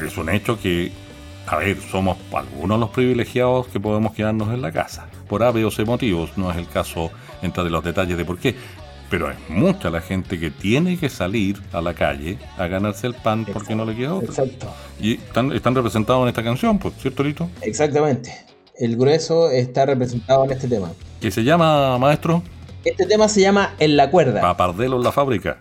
es 0.04 0.16
un 0.16 0.28
hecho 0.30 0.58
que 0.58 0.92
a 1.46 1.56
ver, 1.56 1.78
somos 1.80 2.16
algunos 2.32 2.78
los 2.78 2.90
privilegiados 2.90 3.66
que 3.66 3.80
podemos 3.80 4.12
quedarnos 4.12 4.54
en 4.54 4.62
la 4.62 4.70
casa. 4.70 5.08
Por 5.28 5.42
A, 5.42 5.50
o 5.50 5.86
motivos, 5.86 6.30
no 6.36 6.50
es 6.50 6.56
el 6.56 6.68
caso 6.68 7.10
entrar 7.42 7.66
en 7.66 7.72
los 7.72 7.82
detalles 7.82 8.16
de 8.16 8.24
por 8.24 8.38
qué. 8.38 8.54
Pero 9.10 9.28
hay 9.28 9.36
mucha 9.48 9.90
la 9.90 10.00
gente 10.00 10.38
que 10.38 10.52
tiene 10.52 10.96
que 10.96 11.08
salir 11.08 11.60
a 11.72 11.80
la 11.80 11.94
calle 11.94 12.38
a 12.56 12.68
ganarse 12.68 13.08
el 13.08 13.14
pan 13.14 13.44
porque 13.52 13.74
no 13.74 13.84
le 13.84 13.96
queda 13.96 14.14
otro. 14.14 14.28
Exacto. 14.28 14.72
Y 15.00 15.14
están, 15.14 15.50
están 15.50 15.74
representados 15.74 16.22
en 16.22 16.28
esta 16.28 16.44
canción, 16.44 16.78
pues, 16.78 16.94
¿cierto, 16.98 17.24
Lito? 17.24 17.50
Exactamente. 17.62 18.32
El 18.78 18.96
grueso 18.96 19.50
está 19.50 19.84
representado 19.86 20.44
en 20.44 20.52
este 20.52 20.68
tema. 20.68 20.92
¿Qué 21.20 21.32
se 21.32 21.42
llama, 21.42 21.98
maestro? 21.98 22.44
Este 22.84 23.06
tema 23.06 23.28
se 23.28 23.40
llama 23.40 23.74
En 23.80 23.96
la 23.96 24.10
cuerda. 24.10 24.40
Papardelo 24.40 24.96
en 24.98 25.02
la 25.02 25.10
fábrica. 25.10 25.58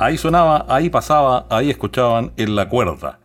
Ahí 0.00 0.16
sonaba, 0.16 0.64
ahí 0.70 0.88
pasaba, 0.88 1.44
ahí 1.50 1.68
escuchaban 1.68 2.32
En 2.38 2.56
la 2.56 2.70
cuerda. 2.70 3.18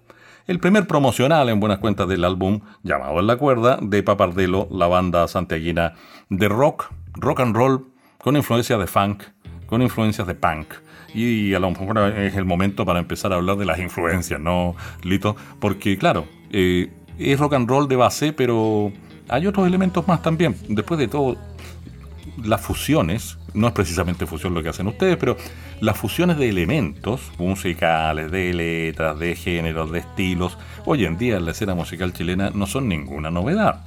El 0.45 0.59
primer 0.59 0.87
promocional 0.87 1.47
en 1.47 1.61
buenas 1.61 1.79
cuentas 1.79 2.05
del 2.09 2.25
álbum 2.25 2.59
llamado 2.83 3.17
En 3.21 3.27
la 3.27 3.37
cuerda 3.37 3.79
de 3.81 4.03
Papardelo, 4.03 4.67
la 4.69 4.87
banda 4.87 5.25
santiaguina 5.29 5.93
de 6.27 6.49
rock, 6.49 6.91
rock 7.13 7.39
and 7.39 7.55
roll, 7.55 7.85
con 8.21 8.35
influencias 8.35 8.77
de 8.77 8.87
funk, 8.87 9.23
con 9.67 9.81
influencias 9.81 10.27
de 10.27 10.35
punk. 10.35 10.73
Y 11.13 11.53
a 11.53 11.59
lo 11.59 11.71
mejor 11.71 11.97
es 11.97 12.35
el 12.35 12.43
momento 12.43 12.85
para 12.85 12.99
empezar 12.99 13.31
a 13.31 13.37
hablar 13.37 13.55
de 13.55 13.63
las 13.63 13.79
influencias, 13.79 14.41
¿no, 14.41 14.75
Lito? 15.01 15.37
Porque 15.61 15.97
claro, 15.97 16.25
eh, 16.51 16.91
es 17.17 17.39
rock 17.39 17.53
and 17.53 17.69
roll 17.69 17.87
de 17.87 17.95
base, 17.95 18.33
pero 18.33 18.91
hay 19.29 19.47
otros 19.47 19.65
elementos 19.65 20.05
más 20.09 20.21
también. 20.21 20.57
Después 20.67 20.99
de 20.99 21.07
todo, 21.07 21.37
las 22.43 22.61
fusiones, 22.61 23.37
no 23.53 23.67
es 23.67 23.73
precisamente 23.73 24.25
fusión 24.25 24.53
lo 24.53 24.63
que 24.63 24.69
hacen 24.69 24.87
ustedes, 24.87 25.17
pero 25.17 25.37
las 25.81 25.97
fusiones 25.97 26.37
de 26.37 26.49
elementos 26.49 27.21
musicales, 27.37 28.31
de 28.31 28.53
letras, 28.53 29.17
de 29.19 29.35
géneros, 29.35 29.91
de 29.91 29.99
estilos, 29.99 30.57
hoy 30.85 31.05
en 31.05 31.17
día 31.17 31.37
en 31.37 31.45
la 31.45 31.51
escena 31.51 31.75
musical 31.75 32.13
chilena 32.13 32.51
no 32.53 32.67
son 32.67 32.87
ninguna 32.87 33.31
novedad. 33.31 33.83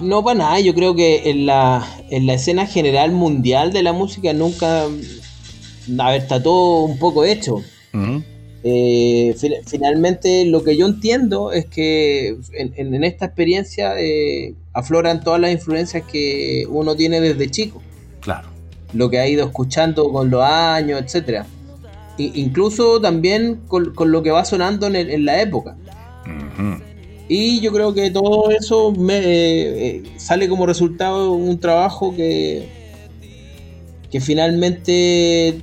No 0.00 0.24
para 0.24 0.38
nada, 0.38 0.60
yo 0.60 0.74
creo 0.74 0.94
que 0.94 1.30
en 1.30 1.46
la, 1.46 1.86
en 2.10 2.26
la 2.26 2.34
escena 2.34 2.66
general 2.66 3.12
mundial 3.12 3.72
de 3.72 3.82
la 3.82 3.92
música 3.92 4.32
nunca, 4.32 4.82
a 4.84 6.10
ver, 6.10 6.20
está 6.20 6.42
todo 6.42 6.84
un 6.84 6.98
poco 6.98 7.24
hecho. 7.24 7.62
Eh, 8.66 9.36
finalmente 9.66 10.46
lo 10.46 10.64
que 10.64 10.74
yo 10.74 10.86
entiendo 10.86 11.52
es 11.52 11.66
que 11.66 12.38
en, 12.54 13.04
esta 13.04 13.26
experiencia 13.26 14.00
eh, 14.00 14.54
afloran 14.72 15.22
todas 15.22 15.38
las 15.38 15.52
influencias 15.52 16.02
que 16.10 16.66
uno 16.70 16.96
tiene 16.96 17.20
desde 17.20 17.50
chico. 17.50 17.82
Claro. 18.20 18.48
Lo 18.94 19.10
que 19.10 19.18
ha 19.18 19.28
ido 19.28 19.44
escuchando 19.44 20.10
con 20.10 20.30
los 20.30 20.42
años, 20.42 21.02
etcétera. 21.02 21.46
incluso 22.16 23.02
también 23.02 23.60
con, 23.68 23.92
lo 24.10 24.22
que 24.22 24.30
va 24.30 24.46
sonando 24.46 24.86
en, 24.86 25.24
la 25.26 25.42
época. 25.42 25.76
Y 27.28 27.60
yo 27.60 27.70
creo 27.70 27.92
que 27.92 28.10
todo 28.10 28.50
eso 28.50 28.92
me, 28.92 29.18
eh, 29.18 30.02
sale 30.16 30.48
como 30.48 30.64
resultado 30.64 31.36
de 31.36 31.50
un 31.50 31.60
trabajo 31.60 32.16
que, 32.16 32.66
que 34.10 34.20
finalmente 34.20 35.60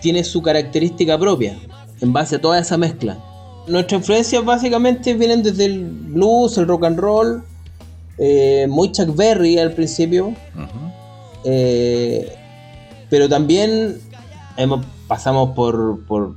tiene 0.00 0.24
su 0.24 0.42
característica 0.42 1.16
propia 1.16 1.56
en 2.02 2.12
base 2.12 2.36
a 2.36 2.40
toda 2.40 2.58
esa 2.58 2.76
mezcla. 2.76 3.16
Nuestras 3.66 4.00
influencias 4.00 4.44
básicamente 4.44 5.14
vienen 5.14 5.42
desde 5.42 5.66
el 5.66 5.84
blues, 5.84 6.58
el 6.58 6.66
rock 6.66 6.84
and 6.84 6.98
roll, 6.98 7.44
eh, 8.18 8.66
muy 8.68 8.90
Chuck 8.90 9.14
Berry 9.16 9.58
al 9.58 9.72
principio, 9.72 10.34
eh, 11.44 12.36
pero 13.08 13.28
también 13.28 14.00
hemos, 14.56 14.84
pasamos 15.06 15.50
por, 15.50 16.04
por, 16.06 16.34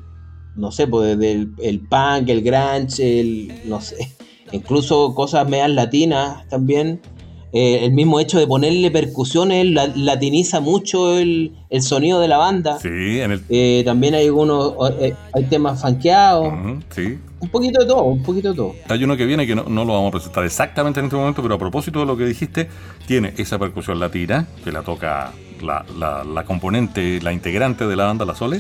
no 0.56 0.72
sé, 0.72 0.88
pues 0.88 1.18
desde 1.18 1.48
el, 1.64 1.80
punk, 1.88 2.30
el 2.30 2.44
grunge, 2.44 3.20
el, 3.20 3.62
no 3.66 3.82
sé, 3.82 4.16
incluso 4.52 5.16
cosas 5.16 5.50
medias 5.50 5.72
latinas 5.72 6.48
también. 6.48 7.02
Eh, 7.58 7.86
el 7.86 7.94
mismo 7.94 8.20
hecho 8.20 8.38
de 8.38 8.46
ponerle 8.48 8.92
percusiones 8.92 9.66
latiniza 9.96 10.60
mucho 10.60 11.18
el, 11.18 11.54
sonido 11.80 12.20
de 12.20 12.28
la 12.28 12.38
banda. 12.38 12.78
Sí, 12.80 13.22
en 13.22 13.32
el... 13.32 13.44
Eh, 13.48 13.82
también 13.86 14.14
hay 14.14 14.26
algunos, 14.26 14.74
eh, 15.00 15.16
hay 15.32 15.44
temas 15.46 15.82
fanqueados. 15.82 16.54
sí. 16.90 17.18
Un 17.40 17.50
poquito 17.50 17.80
de 17.80 17.86
todo, 17.86 18.04
un 18.04 18.24
poquito 18.24 18.50
de 18.50 18.56
todo. 18.56 18.76
Hay 18.90 19.04
uno 19.04 19.16
que 19.16 19.26
viene 19.26 19.48
que 19.48 19.56
no, 19.56 19.64
lo 19.64 19.94
vamos 19.94 20.10
a 20.10 20.12
presentar 20.12 20.44
exactamente 20.44 21.00
en 21.00 21.06
este 21.06 21.16
momento, 21.16 21.42
pero 21.42 21.56
a 21.56 21.60
propósito 21.60 22.00
de 22.00 22.06
lo 22.06 22.18
que 22.18 22.26
dijiste, 22.26 22.68
tiene 23.08 23.34
esa 23.38 23.58
percusión 23.58 24.00
latina 24.00 24.48
que 24.64 24.72
la 24.72 24.82
toca 24.82 25.32
la, 25.62 25.86
la, 25.98 26.44
componente, 26.44 27.22
la 27.22 27.32
integrante 27.32 27.88
de 27.88 27.96
la 27.96 28.06
banda, 28.06 28.26
la 28.26 28.36
Sole. 28.36 28.60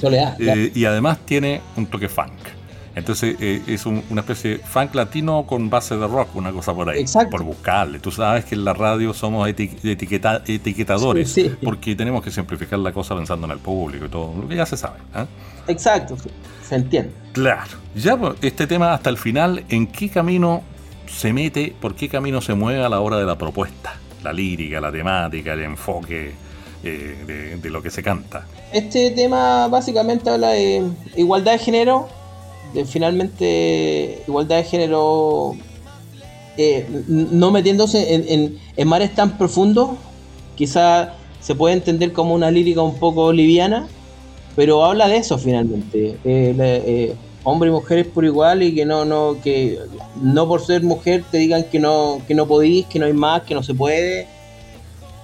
Y 0.73 0.85
además 0.85 1.17
tiene 1.25 1.61
un 1.75 1.87
toque 1.87 2.07
funk. 2.07 2.31
Entonces 2.95 3.35
eh, 3.41 3.61
es 3.67 3.85
una 3.85 4.21
especie 4.21 4.51
de 4.51 4.57
funk 4.59 4.95
latino 4.95 5.45
con 5.45 5.69
base 5.69 5.97
de 5.97 6.07
rock, 6.07 6.33
una 6.35 6.51
cosa 6.53 6.73
por 6.73 6.89
ahí. 6.89 7.01
Exacto. 7.01 7.31
Por 7.31 7.43
buscarle. 7.43 7.99
Tú 7.99 8.09
sabes 8.09 8.45
que 8.45 8.55
en 8.55 8.63
la 8.63 8.73
radio 8.73 9.13
somos 9.13 9.47
etiquetadores 9.49 11.35
porque 11.61 11.95
tenemos 11.95 12.23
que 12.23 12.31
simplificar 12.31 12.79
la 12.79 12.93
cosa 12.93 13.13
pensando 13.15 13.45
en 13.47 13.51
el 13.51 13.59
público 13.59 14.05
y 14.05 14.09
todo, 14.09 14.33
lo 14.41 14.47
que 14.47 14.55
ya 14.55 14.65
se 14.65 14.77
sabe. 14.77 14.99
¿eh? 15.13 15.25
Exacto, 15.67 16.15
se 16.67 16.75
entiende. 16.75 17.11
Claro. 17.33 17.71
Ya 17.95 18.15
pues, 18.15 18.35
este 18.41 18.65
tema 18.65 18.93
hasta 18.93 19.09
el 19.09 19.17
final, 19.17 19.65
¿en 19.67 19.87
qué 19.87 20.07
camino 20.07 20.63
se 21.05 21.33
mete, 21.33 21.75
por 21.79 21.95
qué 21.95 22.07
camino 22.07 22.39
se 22.39 22.53
mueve 22.53 22.83
a 22.83 22.87
la 22.87 23.01
hora 23.01 23.17
de 23.17 23.25
la 23.25 23.37
propuesta? 23.37 23.93
La 24.23 24.31
lírica, 24.31 24.79
la 24.79 24.91
temática, 24.91 25.51
el 25.51 25.63
enfoque 25.63 26.33
eh, 26.81 27.23
de, 27.27 27.57
de 27.57 27.69
lo 27.69 27.83
que 27.83 27.91
se 27.91 28.01
canta. 28.01 28.47
Este 28.71 29.11
tema 29.11 29.67
básicamente 29.67 30.29
habla 30.29 30.51
de 30.51 30.81
igualdad 31.17 31.53
de 31.53 31.59
género 31.59 32.07
finalmente 32.83 34.23
igualdad 34.27 34.57
de 34.57 34.63
género 34.65 35.55
eh, 36.57 36.87
no 37.07 37.51
metiéndose 37.51 38.13
en, 38.13 38.57
en, 38.77 38.87
mares 38.87 39.13
tan 39.13 39.37
profundos, 39.37 39.91
quizá 40.55 41.13
se 41.41 41.53
puede 41.53 41.75
entender 41.75 42.13
como 42.13 42.33
una 42.33 42.49
lírica 42.49 42.81
un 42.81 42.97
poco 42.97 43.33
liviana, 43.33 43.87
pero 44.55 44.85
habla 44.85 45.07
de 45.09 45.17
eso 45.17 45.37
finalmente, 45.37 46.17
eh, 46.23 46.55
eh, 46.57 47.15
hombres 47.43 47.71
y 47.71 47.73
mujeres 47.73 48.07
por 48.07 48.23
igual 48.23 48.63
y 48.63 48.73
que 48.73 48.85
no, 48.85 49.03
no, 49.03 49.35
que 49.43 49.79
no 50.21 50.47
por 50.47 50.61
ser 50.61 50.81
mujer 50.81 51.25
te 51.29 51.39
digan 51.39 51.65
que 51.65 51.77
no, 51.77 52.21
que 52.25 52.33
no 52.33 52.47
podís, 52.47 52.85
que 52.85 52.99
no 52.99 53.05
hay 53.05 53.13
más, 53.13 53.41
que 53.41 53.53
no 53.53 53.61
se 53.61 53.73
puede, 53.73 54.27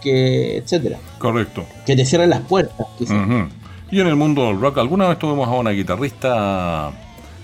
que 0.02 0.58
etcétera. 0.58 1.00
Correcto. 1.18 1.64
Que 1.86 1.96
te 1.96 2.06
cierren 2.06 2.30
las 2.30 2.42
puertas. 2.42 2.88
Y 3.90 4.00
en 4.00 4.08
el 4.08 4.16
mundo 4.18 4.48
del 4.48 4.60
rock, 4.60 4.80
¿alguna 4.80 5.08
vez 5.08 5.18
tuvimos 5.18 5.48
a 5.48 5.52
una 5.52 5.72
guitarrista 5.72 6.92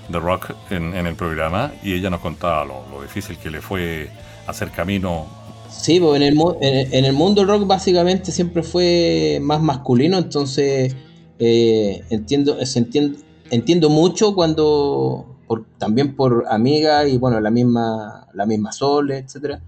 de 0.09 0.19
rock 0.19 0.51
en, 0.69 0.93
el 0.93 1.15
programa 1.15 1.71
y 1.83 1.93
ella 1.93 2.09
nos 2.09 2.21
contaba 2.21 2.65
lo, 2.65 3.01
difícil 3.01 3.37
que 3.37 3.49
le 3.49 3.61
fue 3.61 4.09
hacer 4.47 4.71
camino. 4.71 5.27
Sí, 5.69 5.99
pues 5.99 6.21
en 6.21 6.23
el, 6.23 6.37
en, 6.61 7.05
el 7.05 7.13
mundo 7.13 7.41
del 7.41 7.49
rock 7.49 7.67
básicamente 7.67 8.31
siempre 8.31 8.63
fue 8.63 9.39
más 9.41 9.61
masculino, 9.61 10.17
entonces 10.17 10.95
eh, 11.39 12.03
entiendo, 12.09 12.57
entiendo, 12.75 13.19
entiendo 13.51 13.89
mucho 13.89 14.33
cuando, 14.33 15.37
por, 15.47 15.65
también 15.77 16.15
por 16.15 16.45
amigas 16.49 17.07
y 17.09 17.17
bueno, 17.17 17.39
la 17.39 17.51
misma, 17.51 18.27
la 18.33 18.45
misma 18.45 18.71
Sole, 18.71 19.17
etcétera, 19.17 19.61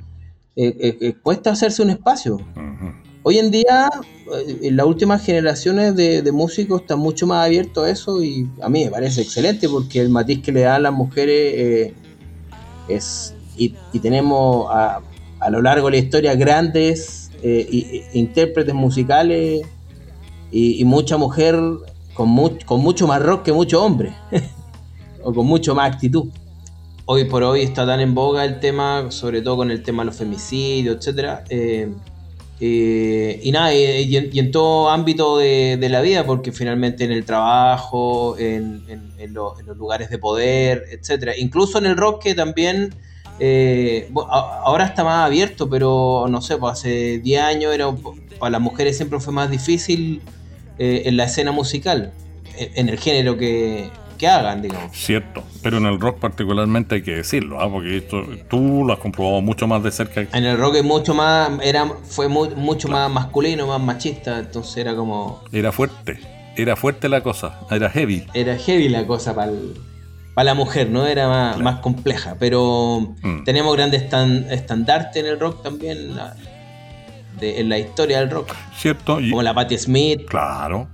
eh, 0.55 0.97
eh, 1.01 1.15
cuesta 1.21 1.51
hacerse 1.51 1.81
un 1.81 1.89
espacio. 1.89 2.39
Hoy 3.21 3.37
en 3.37 3.51
día, 3.51 3.89
eh, 4.61 4.71
las 4.71 4.85
últimas 4.85 5.23
generaciones 5.25 5.93
de, 5.95 6.31
músicos 6.31 6.81
están 6.81 6.99
mucho 6.99 7.27
más 7.27 7.45
abiertos 7.45 7.85
a 7.85 7.89
eso 7.89 8.23
y 8.23 8.47
a 8.61 8.69
mí 8.69 8.85
me 8.85 8.91
parece 8.91 9.21
excelente 9.21 9.67
porque 9.67 9.99
el 9.99 10.09
matiz 10.09 10.41
que 10.41 10.53
le 10.53 10.61
dan 10.61 10.83
las 10.83 10.93
mujeres 10.93 11.53
eh, 11.55 11.93
es... 12.87 13.35
Y, 13.57 13.73
tenemos 13.99 14.67
a, 14.71 15.01
lo 15.49 15.61
largo 15.61 15.87
de 15.87 15.91
la 15.91 15.97
historia 15.97 16.35
grandes 16.35 17.29
eh, 17.43 18.07
intérpretes 18.13 18.73
musicales 18.73 19.67
y, 20.49 20.85
mucha 20.85 21.17
mujer 21.17 21.59
con, 22.13 22.33
con 22.65 22.79
mucho 22.79 23.05
más 23.05 23.21
rock 23.21 23.43
que 23.43 23.51
mucho 23.51 23.83
hombre 23.83 24.13
o 25.23 25.33
con 25.33 25.45
mucho 25.45 25.75
más 25.75 25.93
actitud. 25.93 26.29
Hoy 27.03 27.25
por 27.25 27.43
hoy 27.43 27.63
está 27.63 27.85
tan 27.85 27.99
en 27.99 28.15
boga 28.15 28.45
el 28.45 28.61
tema, 28.61 29.11
sobre 29.11 29.41
todo 29.41 29.57
con 29.57 29.71
el 29.71 29.83
tema 29.83 30.03
de 30.03 30.05
los 30.07 30.15
femicidios, 30.15 30.95
etcétera, 30.97 31.43
y 32.59 33.49
nada, 33.51 33.73
y, 33.73 34.15
en, 34.15 34.51
todo 34.51 34.89
ámbito 34.89 35.37
de, 35.37 35.87
la 35.89 36.01
vida, 36.01 36.25
porque 36.25 36.51
finalmente 36.51 37.05
en 37.05 37.11
el 37.11 37.23
trabajo, 37.25 38.37
en, 38.37 38.83
los 39.31 39.77
lugares 39.77 40.09
de 40.09 40.17
poder, 40.17 40.85
etcétera. 40.91 41.37
Incluso 41.37 41.77
en 41.77 41.85
el 41.85 41.97
rock 41.97 42.23
que 42.23 42.35
también 42.35 42.93
Eh, 43.41 44.11
ahora 44.13 44.83
está 44.85 45.05
más 45.05 45.25
abierto, 45.25 45.69
pero 45.69 46.25
no 46.29 46.41
sé, 46.41 46.57
pues 46.57 46.73
hace 46.73 47.19
10 47.19 47.41
años 47.41 47.73
era, 47.73 47.89
para 48.37 48.49
las 48.51 48.61
mujeres 48.61 48.97
siempre 48.97 49.19
fue 49.21 49.33
más 49.33 49.49
difícil 49.49 50.21
eh, 50.77 51.03
en 51.05 51.15
la 51.15 51.23
escena 51.23 51.53
musical, 51.53 52.11
en 52.57 52.89
el 52.89 52.99
género 52.99 53.37
que, 53.37 53.89
que 54.19 54.27
hagan, 54.27 54.61
digamos. 54.61 54.95
Cierto, 54.95 55.43
pero 55.63 55.77
en 55.77 55.85
el 55.85 55.99
rock 55.99 56.19
particularmente 56.19 56.95
hay 56.95 57.01
que 57.01 57.15
decirlo, 57.15 57.59
¿ah? 57.59 57.71
porque 57.71 57.97
esto, 57.97 58.23
tú 58.49 58.83
lo 58.85 58.93
has 58.93 58.99
comprobado 58.99 59.41
mucho 59.41 59.65
más 59.65 59.81
de 59.81 59.91
cerca. 59.91 60.27
En 60.37 60.45
el 60.45 60.57
rock 60.57 60.75
es 60.75 60.83
mucho 60.83 61.15
más, 61.15 61.49
era, 61.63 61.87
fue 62.03 62.27
mucho 62.27 62.87
más 62.89 63.09
masculino, 63.09 63.65
más 63.65 63.81
machista, 63.81 64.37
entonces 64.37 64.77
era 64.77 64.95
como... 64.95 65.43
Era 65.51 65.71
fuerte, 65.71 66.19
era 66.55 66.75
fuerte 66.75 67.09
la 67.09 67.21
cosa, 67.21 67.61
era 67.71 67.89
heavy. 67.89 68.27
Era 68.33 68.57
heavy 68.57 68.89
la 68.89 69.07
cosa 69.07 69.33
para 69.33 69.51
la 70.43 70.53
mujer, 70.53 70.89
¿no? 70.89 71.07
Era 71.07 71.55
más, 71.57 71.79
compleja, 71.79 72.35
pero 72.37 73.15
mm. 73.21 73.43
tenemos 73.45 73.75
grandes 73.75 74.03
estandartes 74.03 75.23
en 75.23 75.29
el 75.29 75.39
rock 75.39 75.63
también, 75.63 76.11
en 77.39 77.69
la 77.69 77.79
historia 77.79 78.19
del 78.19 78.29
rock. 78.29 78.53
Cierto. 78.77 79.15
Como 79.15 79.41
la 79.41 79.53
Patti 79.53 79.77
Smith. 79.77 80.25
Claro. 80.27 80.87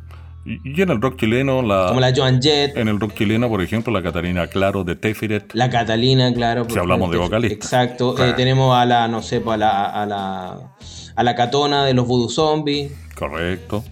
Y 0.45 0.79
en 0.79 0.89
el 0.91 1.01
rock 1.01 1.17
chileno, 1.17 1.63
la. 1.63 1.88
Como 1.88 1.99
la 1.99 2.13
Joan 2.15 2.39
Jett. 2.39 2.77
En 2.77 2.88
el 2.88 2.99
rock 2.99 3.15
chileno, 3.15 3.49
por 3.49 3.63
ejemplo, 3.63 3.91
la 3.91 4.03
Catalina 4.03 4.45
Claro 4.45 4.84
de 4.84 4.95
Tefiret. 4.95 5.51
La 5.53 5.71
Catalina, 5.71 6.31
claro. 6.34 6.67
Si 6.69 6.77
hablamos 6.77 7.10
de 7.10 7.17
vocalista. 7.17 7.55
Exacto. 7.55 8.15
Eh, 8.23 8.34
tenemos 8.34 8.75
a 8.75 8.86
la, 8.86 9.08
no 9.08 9.23
sé, 9.23 9.41
pues, 9.41 9.55
a 9.55 9.58
la, 9.58 9.86
a 9.86 10.05
la, 10.05 10.75
a 11.15 11.23
la 11.23 11.36
Catona 11.36 11.84
de 11.86 11.95
los 11.95 12.05
Voodoo 12.05 12.29
Zombies. 12.29 12.91
Correcto. 13.15 13.84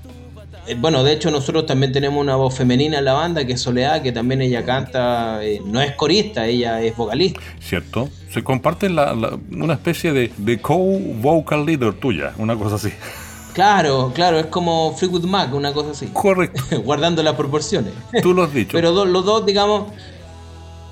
Eh, 0.68 0.76
bueno, 0.78 1.04
de 1.04 1.14
hecho, 1.14 1.32
nosotros 1.32 1.66
también 1.66 1.92
tenemos 1.92 2.22
una 2.22 2.36
voz 2.36 2.56
femenina 2.56 3.00
en 3.00 3.06
la 3.06 3.14
banda, 3.14 3.46
que 3.46 3.54
es 3.54 3.62
Soledad, 3.62 4.04
que 4.04 4.12
también 4.12 4.44
ella 4.44 4.64
canta. 4.64 5.44
Eh, 5.44 5.60
no 5.66 5.82
es 5.82 5.94
corista, 5.94 6.46
ella 6.46 6.82
es 6.84 6.96
vocalista. 6.96 7.40
Cierto. 7.60 8.10
Se 8.30 8.44
comparte 8.44 8.88
una 8.88 9.74
especie 9.74 10.14
de, 10.14 10.32
de 10.38 10.62
co-vocal 10.62 11.66
leader 11.66 11.94
tuya, 11.94 12.34
una 12.38 12.56
cosa 12.56 12.76
así. 12.76 12.90
Claro, 13.54 14.12
claro, 14.14 14.40
es 14.40 14.48
como 14.48 14.96
Fleetwood 14.96 15.26
Mac, 15.26 15.54
una 15.54 15.74
cosa 15.74 15.92
así. 15.92 16.08
Correcto. 16.08 16.64
Guardando 16.84 17.22
las 17.24 17.36
proporciones. 17.36 17.94
Tú 18.22 18.34
lo 18.34 18.44
has 18.44 18.54
dicho. 18.54 18.72
Pero 18.74 19.06
los 19.06 19.26
dos, 19.26 19.46
digamos, 19.46 19.92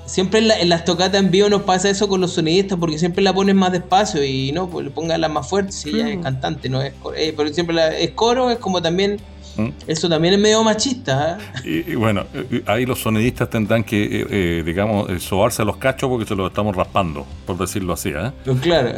siempre 0.06 0.40
en, 0.40 0.68
las 0.68 0.84
tocatas 0.84 1.20
en 1.20 1.30
vivo 1.30 1.48
nos 1.48 1.62
pasa 1.62 1.90
eso 1.90 2.08
con 2.08 2.20
los 2.20 2.32
sonidistas, 2.32 2.78
porque 2.78 2.98
siempre 2.98 3.22
la 3.22 3.34
pones 3.34 3.54
más 3.54 3.72
despacio 3.72 4.24
y 4.24 4.52
no, 4.52 4.68
pues 4.68 4.86
le 4.86 5.18
la 5.18 5.28
más 5.28 5.48
fuerte 5.48 5.72
si 5.72 5.90
ella 5.90 6.08
es 6.08 6.18
cantante, 6.18 6.68
no 6.68 6.82
es 6.82 6.92
eh, 7.16 7.34
pero 7.36 7.52
siempre 7.52 7.74
la, 7.74 7.96
es 7.96 8.10
coro, 8.12 8.50
es 8.50 8.58
como 8.58 8.80
también 8.82 9.18
¿Mm? 9.56 9.68
Eso 9.86 10.08
también 10.08 10.34
es 10.34 10.40
medio 10.40 10.62
machista. 10.64 11.38
¿eh? 11.64 11.84
Y, 11.88 11.94
bueno, 11.94 12.24
eh, 12.34 12.62
ahí 12.66 12.86
los 12.86 13.00
sonidistas 13.00 13.50
tendrán 13.50 13.84
que, 13.84 14.26
eh, 14.30 14.62
digamos, 14.64 15.22
sobarse 15.22 15.62
a 15.62 15.64
los 15.64 15.76
cachos 15.76 16.08
porque 16.08 16.26
se 16.26 16.34
los 16.34 16.48
estamos 16.48 16.74
raspando, 16.74 17.26
por 17.46 17.58
decirlo 17.58 17.92
así. 17.92 18.12
Pues 18.44 18.60
claro. 18.60 18.90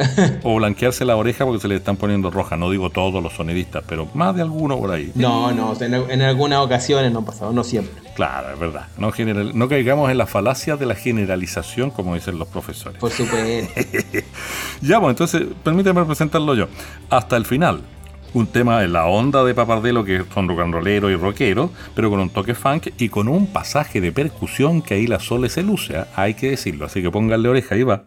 o 0.43 0.57
blanquearse 0.57 1.05
la 1.05 1.17
oreja 1.17 1.45
porque 1.45 1.61
se 1.61 1.69
le 1.69 1.77
están 1.77 1.97
poniendo 1.97 2.31
roja. 2.31 2.57
No 2.57 2.71
digo 2.71 2.91
todos 2.91 3.23
los 3.23 3.33
sonidistas, 3.33 3.85
pero 3.89 4.09
más 4.15 4.35
de 4.35 4.43
alguno 4.43 4.79
por 4.79 4.93
ahí. 4.93 5.13
No, 5.15 5.53
no, 5.53 5.75
en, 5.81 6.23
algunas 6.23 6.61
ocasiones 6.61 7.13
no 7.13 7.21
ha 7.21 7.25
pasado, 7.25 7.53
no 7.53 7.65
siempre. 7.65 8.03
Claro, 8.15 8.53
es 8.53 8.59
verdad. 8.61 8.87
No, 8.97 9.11
general, 9.11 9.53
no 9.55 9.69
caigamos 9.69 10.11
en 10.11 10.19
la 10.19 10.27
falacia 10.27 10.77
de 10.77 10.87
la 10.87 10.95
generalización, 10.95 11.91
como 11.91 12.15
dicen 12.15 12.39
los 12.39 12.49
profesores. 12.49 12.99
Por 12.99 13.11
supuesto. 13.11 13.81
ya, 14.81 15.01
pues 15.01 15.11
entonces, 15.11 15.43
permíteme 15.63 16.05
presentarlo 16.05 16.55
yo. 16.55 16.69
Hasta 17.11 17.37
el 17.37 17.45
final 17.45 17.83
un 18.35 18.49
tema 18.49 18.81
de 18.81 18.89
la 18.89 19.07
onda 19.07 19.45
de 19.45 19.55
Papardelo, 19.55 20.05
que 20.05 20.25
son 20.35 20.49
rock 20.49 20.61
and 20.61 20.75
rollero 20.75 21.11
y 21.11 21.17
rockero, 21.17 21.71
pero 21.95 22.11
con 22.11 22.21
un 22.21 22.31
toque 22.31 22.55
funk 22.55 22.89
y 22.99 23.09
con 23.09 23.29
un 23.29 23.47
pasaje 23.47 24.01
de 24.01 24.13
percusión 24.13 24.83
que 24.83 24.95
ahí 24.95 25.07
la 25.07 25.21
Sole 25.21 25.49
se 25.49 25.63
luce, 25.63 25.97
¿eh? 25.97 26.05
hay 26.17 26.35
que 26.35 26.51
decirlo. 26.51 26.87
Así 26.87 27.01
que 27.01 27.11
pónganle 27.11 27.49
oreja, 27.49 27.75
ahí 27.75 27.85
va. 27.85 28.05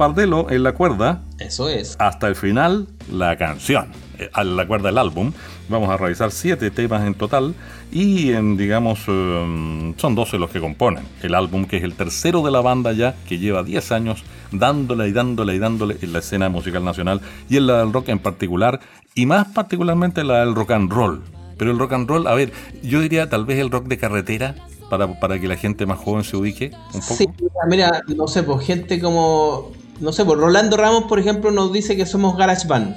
Papardelo 0.00 0.48
en 0.48 0.62
la 0.62 0.72
cuerda. 0.72 1.20
Eso 1.38 1.68
es. 1.68 1.94
Hasta 1.98 2.26
el 2.26 2.34
final, 2.34 2.86
la 3.12 3.36
canción. 3.36 3.88
Eh, 4.18 4.30
a 4.32 4.44
la 4.44 4.66
cuerda 4.66 4.88
del 4.88 4.96
álbum. 4.96 5.30
Vamos 5.68 5.90
a 5.90 5.98
revisar 5.98 6.30
siete 6.30 6.70
temas 6.70 7.06
en 7.06 7.12
total 7.12 7.54
y 7.92 8.32
en, 8.32 8.56
digamos, 8.56 9.00
em, 9.08 9.94
son 9.98 10.14
12 10.14 10.38
los 10.38 10.48
que 10.48 10.58
componen 10.58 11.04
el 11.22 11.34
álbum, 11.34 11.66
que 11.66 11.76
es 11.76 11.84
el 11.84 11.92
tercero 11.92 12.40
de 12.40 12.50
la 12.50 12.62
banda 12.62 12.92
ya, 12.92 13.14
que 13.28 13.38
lleva 13.38 13.62
10 13.62 13.92
años 13.92 14.24
dándole 14.52 15.06
y 15.06 15.12
dándole 15.12 15.56
y 15.56 15.58
dándole 15.58 15.98
en 16.00 16.14
la 16.14 16.20
escena 16.20 16.48
musical 16.48 16.82
nacional 16.82 17.20
y 17.50 17.58
en 17.58 17.66
la 17.66 17.80
del 17.80 17.92
rock 17.92 18.08
en 18.08 18.20
particular, 18.20 18.80
y 19.14 19.26
más 19.26 19.48
particularmente 19.48 20.24
la 20.24 20.40
del 20.40 20.54
rock 20.54 20.70
and 20.70 20.90
roll. 20.90 21.22
Pero 21.58 21.72
el 21.72 21.78
rock 21.78 21.92
and 21.92 22.08
roll, 22.08 22.26
a 22.26 22.34
ver, 22.34 22.54
yo 22.82 23.02
diría 23.02 23.28
tal 23.28 23.44
vez 23.44 23.58
el 23.58 23.70
rock 23.70 23.86
de 23.86 23.98
carretera, 23.98 24.54
para, 24.88 25.20
para 25.20 25.38
que 25.38 25.46
la 25.46 25.56
gente 25.56 25.86
más 25.86 25.98
joven 25.98 26.24
se 26.24 26.36
ubique 26.36 26.72
un 26.92 27.00
poco. 27.00 27.14
Sí, 27.14 27.28
mira, 27.68 28.02
no 28.08 28.26
sé, 28.26 28.42
pues 28.42 28.66
gente 28.66 29.00
como, 29.00 29.70
no 30.00 30.12
sé, 30.12 30.24
pues 30.24 30.38
Rolando 30.38 30.76
Ramos, 30.76 31.04
por 31.04 31.18
ejemplo, 31.18 31.50
nos 31.50 31.72
dice 31.72 31.96
que 31.96 32.06
somos 32.06 32.36
Garage 32.36 32.66
Band. 32.66 32.94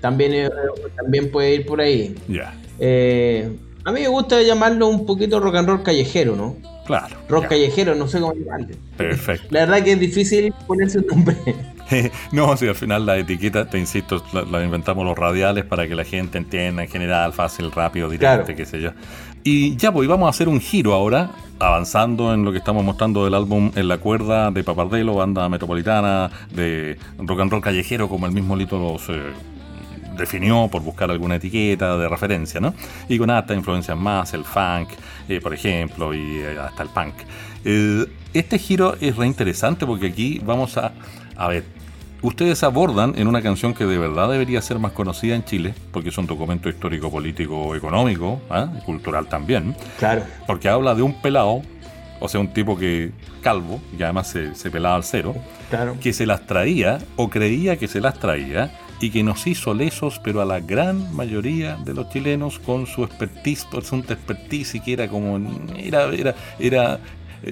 también, 0.00 0.34
eh, 0.34 0.50
también 0.96 1.30
puede 1.30 1.54
ir 1.56 1.66
por 1.66 1.80
ahí. 1.80 2.14
Ya. 2.28 2.54
Eh, 2.78 3.50
a 3.84 3.92
mí 3.92 4.00
me 4.00 4.08
gusta 4.08 4.42
llamarlo 4.42 4.88
un 4.88 5.06
poquito 5.06 5.40
rock 5.40 5.56
and 5.56 5.68
roll 5.68 5.82
callejero, 5.82 6.36
¿no? 6.36 6.56
Claro. 6.86 7.16
Rock 7.28 7.48
callejero, 7.48 7.94
no 7.94 8.08
sé 8.08 8.20
cómo 8.20 8.34
llamarlo. 8.34 8.76
Perfecto. 8.96 9.46
La 9.50 9.60
verdad 9.60 9.82
que 9.82 9.92
es 9.92 10.00
difícil 10.00 10.52
ponerse 10.66 10.98
un 10.98 11.06
nombre. 11.06 11.36
no, 12.32 12.56
si 12.56 12.66
al 12.66 12.74
final 12.74 13.06
la 13.06 13.16
etiqueta, 13.16 13.68
te 13.68 13.78
insisto, 13.78 14.22
la, 14.32 14.62
inventamos 14.62 15.04
los 15.04 15.16
radiales 15.16 15.64
para 15.64 15.88
que 15.88 15.94
la 15.94 16.04
gente 16.04 16.38
entienda 16.38 16.82
en 16.82 16.88
general, 16.88 17.32
fácil, 17.32 17.70
rápido, 17.72 18.08
directo, 18.08 18.54
qué 18.54 18.66
sé 18.66 18.80
yo. 18.80 18.90
Y 19.44 19.76
ya, 19.76 19.92
pues 19.92 20.08
vamos 20.08 20.26
a 20.26 20.30
hacer 20.30 20.48
un 20.48 20.60
giro 20.60 20.94
ahora, 20.94 21.30
avanzando 21.58 22.34
en 22.34 22.44
lo 22.44 22.52
que 22.52 22.58
estamos 22.58 22.84
mostrando 22.84 23.24
del 23.24 23.34
álbum 23.34 23.70
En 23.74 23.88
la 23.88 23.98
cuerda 23.98 24.50
de 24.50 24.62
Papardelo, 24.62 25.14
banda 25.14 25.48
metropolitana 25.48 26.30
de 26.50 26.98
rock 27.18 27.40
and 27.40 27.50
roll 27.50 27.62
callejero, 27.62 28.08
como 28.08 28.26
el 28.26 28.32
mismo 28.32 28.56
Lito 28.56 28.78
los 28.78 29.08
eh, 29.08 29.32
definió 30.16 30.68
por 30.68 30.82
buscar 30.82 31.10
alguna 31.10 31.36
etiqueta 31.36 31.96
de 31.96 32.08
referencia, 32.08 32.60
¿no? 32.60 32.74
Y 33.08 33.18
con 33.18 33.30
hasta 33.30 33.54
influencias 33.54 33.96
más, 33.96 34.34
el 34.34 34.44
funk, 34.44 34.90
eh, 35.28 35.40
por 35.40 35.54
ejemplo, 35.54 36.12
y 36.12 36.38
eh, 36.38 36.58
hasta 36.58 36.82
el 36.82 36.88
punk. 36.88 37.14
este 38.34 38.58
giro 38.58 38.96
es 39.00 39.16
reinteresante 39.16 39.86
porque 39.86 40.08
aquí 40.08 40.40
vamos 40.44 40.76
a, 40.76 40.92
a 41.36 41.48
ver, 41.48 41.64
ustedes 42.22 42.62
abordan 42.62 43.14
en 43.16 43.28
una 43.28 43.42
canción 43.42 43.74
que 43.74 43.84
de 43.84 43.98
verdad 43.98 44.30
debería 44.30 44.60
ser 44.62 44.78
más 44.78 44.92
conocida 44.92 45.34
en 45.34 45.44
Chile, 45.44 45.74
porque 45.92 46.08
es 46.10 46.18
un 46.18 46.26
documento 46.26 46.68
histórico, 46.68 47.10
político, 47.10 47.74
económico, 47.74 48.40
¿ah? 48.50 48.68
cultural 48.84 49.26
también. 49.28 49.74
Claro. 49.98 50.22
Porque 50.46 50.68
habla 50.68 50.94
de 50.94 51.02
un 51.02 51.14
pelado, 51.20 51.62
o 52.20 52.28
sea, 52.28 52.40
un 52.40 52.52
tipo 52.52 52.76
que 52.76 53.12
calvo, 53.42 53.80
y 53.98 54.02
además 54.02 54.28
se, 54.28 54.54
se 54.54 54.70
pelaba 54.70 54.96
al 54.96 55.04
cero, 55.04 55.34
claro. 55.70 55.96
que 56.00 56.12
se 56.12 56.26
las 56.26 56.46
traía 56.46 56.98
o 57.16 57.28
creía 57.30 57.76
que 57.76 57.88
se 57.88 58.00
las 58.00 58.18
traía 58.18 58.70
y 59.00 59.10
que 59.10 59.22
nos 59.22 59.46
hizo 59.46 59.74
lesos, 59.74 60.20
pero 60.22 60.42
a 60.42 60.44
la 60.44 60.60
gran 60.60 61.14
mayoría 61.14 61.76
de 61.76 61.94
los 61.94 62.10
chilenos 62.10 62.58
con 62.58 62.86
su 62.86 63.04
expertise, 63.04 63.64
presunta 63.64 64.14
expertise, 64.14 64.74
y 64.74 64.80
que 64.80 64.92
era 64.94 65.08
como, 65.08 65.38
era, 65.76 66.12
era, 66.12 66.34
era 66.58 66.98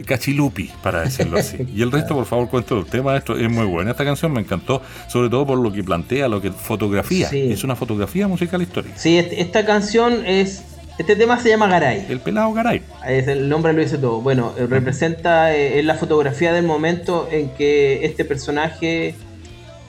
cachilupi, 0.05 0.71
para 0.83 1.03
decirlo 1.03 1.39
así. 1.39 1.59
Y 1.77 1.83
el 1.83 1.93
resto, 1.93 2.15
por 2.15 2.27
favor, 2.27 2.49
cuento 2.49 2.79
el 2.79 2.87
tema. 2.87 3.17
Esto 3.17 3.37
es 3.37 3.51
muy 3.51 3.67
buena. 3.67 3.91
Esta 3.91 4.05
canción 4.05 4.33
me 4.33 4.41
encantó, 4.41 4.83
sobre 5.09 5.29
todo 5.29 5.47
por 5.47 5.59
lo 5.59 5.73
que 5.73 5.83
plantea, 5.85 6.29
lo 6.29 6.41
que 6.41 6.51
fotografía. 6.51 7.29
Es 7.31 7.65
una 7.65 7.77
fotografía 7.77 8.29
musical 8.29 8.63
histórica. 8.63 8.97
Sí, 8.97 9.19
esta 9.19 9.65
canción 9.65 10.25
es. 10.27 10.65
Este 10.99 11.15
tema 11.15 11.39
se 11.39 11.51
llama 11.51 11.67
Garay. 11.67 12.07
El 12.09 12.21
pelado 12.21 12.55
Garay. 12.55 12.83
Es 13.07 13.29
el 13.29 13.51
nombre 13.51 13.75
lo 13.75 13.81
dice 13.81 13.99
todo. 13.99 14.23
Bueno, 14.23 14.55
eh, 14.57 14.67
representa 14.67 15.55
eh, 15.55 15.79
es 15.79 15.85
la 15.85 15.95
fotografía 15.95 16.55
del 16.55 16.65
momento 16.65 17.29
en 17.31 17.51
que 17.51 18.07
este 18.07 18.25
personaje 18.25 19.15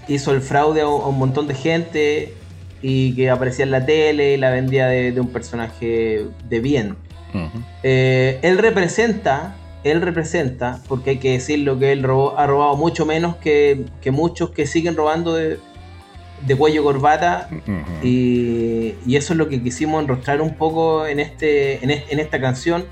hizo 0.08 0.32
el 0.32 0.42
fraude 0.42 0.82
a 0.82 0.88
un, 0.88 1.18
montón 1.18 1.48
de 1.48 1.54
gente 1.54 2.34
y 2.82 3.14
que 3.16 3.30
aparecía 3.30 3.64
en 3.64 3.72
la 3.72 3.86
tele 3.86 4.34
y 4.34 4.38
la 4.38 4.50
vendía 4.50 4.88
de, 4.88 5.20
un 5.20 5.30
personaje 5.30 6.26
de 6.50 6.60
bien. 6.60 6.96
Eh, 7.84 8.40
él 8.42 8.58
representa, 8.58 9.56
él 9.92 10.02
representa, 10.02 10.82
porque 10.88 11.12
hay 11.12 11.18
que 11.18 11.32
decirlo 11.32 11.80
que 11.80 11.92
él 11.92 12.06
ha 12.06 12.48
robado 12.48 12.76
mucho 12.76 13.06
menos 13.06 13.36
que, 13.38 13.86
muchos 14.12 14.52
que 14.52 14.66
siguen 14.66 14.96
robando 14.96 15.34
de, 15.34 15.60
cuello 16.58 16.84
corbata 16.84 17.50
y, 18.04 18.94
eso 19.16 19.34
es 19.34 19.38
lo 19.38 19.50
que 19.50 19.62
quisimos 19.62 20.04
enrostrar 20.04 20.42
un 20.42 20.56
poco 20.56 21.06
en, 21.08 21.20
este, 21.20 21.84
en, 21.84 21.92
en 21.92 22.20
esta 22.20 22.40
canción 22.40 22.86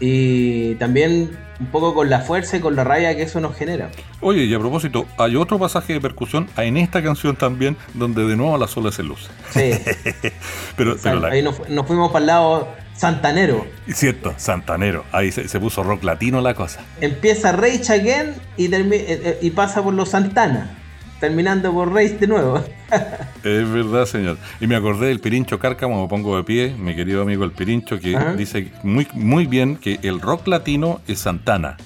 y 0.00 0.74
también 0.76 1.36
un 1.60 1.66
poco 1.66 1.92
con 1.92 2.08
la 2.08 2.20
fuerza 2.20 2.56
y 2.56 2.60
con 2.60 2.76
la 2.76 2.84
rabia 2.84 3.16
que 3.16 3.22
eso 3.22 3.40
nos 3.40 3.56
genera. 3.56 3.90
Oye, 4.20 4.44
y 4.44 4.54
a 4.54 4.58
propósito, 4.58 5.06
hay 5.16 5.36
otro 5.36 5.58
pasaje 5.58 5.94
de 5.94 6.00
percusión 6.00 6.48
en 6.56 6.76
esta 6.76 7.02
canción 7.02 7.36
también, 7.36 7.76
donde 7.94 8.24
de 8.24 8.36
nuevo 8.36 8.56
la 8.58 8.68
sola 8.68 8.92
se 8.92 9.02
luce. 9.02 9.28
Sí. 9.50 9.72
pero, 10.76 10.96
Ahí 11.26 11.42
nos, 11.42 11.56
fuimos 11.86 12.12
para 12.12 12.20
el 12.20 12.26
lado 12.26 12.68
santanero. 12.98 13.66
Cierto, 13.92 14.34
santanero. 14.36 15.04
Ahí 15.12 15.32
se, 15.32 15.60
puso 15.60 15.82
rock 15.82 16.04
latino 16.04 16.40
la 16.40 16.54
cosa. 16.54 16.80
Empieza 17.00 17.52
Rage 17.52 17.92
Again 17.92 18.34
y, 18.56 18.66
eh, 18.74 18.86
eh, 18.92 19.38
y 19.40 19.50
pasa 19.50 19.82
por 19.82 19.94
los 19.94 20.10
Santana 20.10 20.78
terminando 21.20 21.72
por 21.72 21.92
Reis 21.92 22.18
de 22.18 22.26
nuevo. 22.26 22.58
es 23.44 23.70
verdad, 23.70 24.06
señor. 24.06 24.38
Y 24.60 24.66
me 24.66 24.76
acordé 24.76 25.08
del 25.08 25.20
Pirincho 25.20 25.58
Cárcamo, 25.58 26.02
me 26.02 26.08
pongo 26.08 26.36
de 26.36 26.44
pie, 26.44 26.74
mi 26.78 26.94
querido 26.94 27.22
amigo 27.22 27.44
el 27.44 27.52
Pirincho, 27.52 27.98
que 27.98 28.16
dice 28.36 28.70
muy, 28.82 29.06
muy 29.14 29.46
bien 29.46 29.76
que 29.76 29.98
el 30.02 30.20
rock 30.20 30.46
latino 30.46 31.00
es 31.06 31.20
Santana 31.20 31.76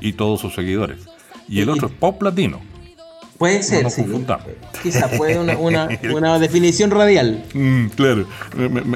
y 0.00 0.12
todos 0.12 0.40
sus 0.40 0.54
seguidores. 0.54 0.98
Y 1.48 1.60
el 1.60 1.68
otro 1.68 1.88
es 1.88 1.94
pop 1.94 2.22
latino. 2.22 2.60
Puede 3.38 3.62
ser, 3.62 3.90
sí. 3.90 4.04
Quizá 4.82 5.08
fue 5.08 5.38
una, 5.38 5.58
una, 6.14 6.38
definición 6.38 6.90
radial. 6.90 7.44
Mm, 7.54 7.86
claro, 7.88 8.26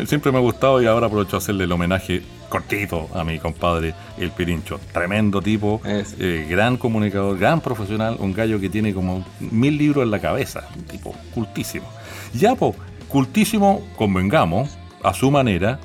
siempre 0.07 0.33
me 0.33 0.38
ha 0.38 0.40
gustado 0.40 0.81
y 0.83 0.87
ahora 0.87 1.07
aprovecho 1.07 1.37
a 1.37 1.38
hacerle 1.38 1.64
el 1.64 1.72
homenaje 1.72 2.22
cortito 2.48 3.09
a 3.14 3.22
mi 3.24 3.38
compadre 3.38 3.94
El 4.18 4.31
Pirincho. 4.31 4.81
Tremendo 4.92 5.40
tipo, 5.40 5.81
eh, 5.85 6.46
gran 6.48 6.76
comunicador, 6.76 7.38
gran 7.38 7.61
profesional, 7.61 8.16
un 8.18 8.33
gallo 8.33 8.61
que 8.61 8.68
tiene 8.68 8.92
como 8.92 9.24
mil 9.40 9.76
libros 9.79 10.05
en 10.05 10.11
la 10.11 10.20
cabeza, 10.20 10.68
un 10.76 10.85
tipo 10.85 11.14
cultísimo. 11.35 11.87
Ya, 12.35 12.55
pues, 12.55 12.74
cultísimo, 13.09 13.83
convengamos, 13.96 14.76
a 15.03 15.14
su 15.14 15.31
manera, 15.31 15.79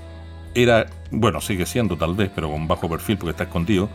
era, 0.54 0.88
bueno, 1.12 1.42
sigue 1.42 1.66
siendo 1.66 1.98
tal 1.98 2.16
vez, 2.16 2.32
pero 2.34 2.52
con 2.52 2.68
bajo 2.68 2.90
perfil 2.90 3.18
porque 3.18 3.32
está 3.32 3.44
escondido, 3.44 3.90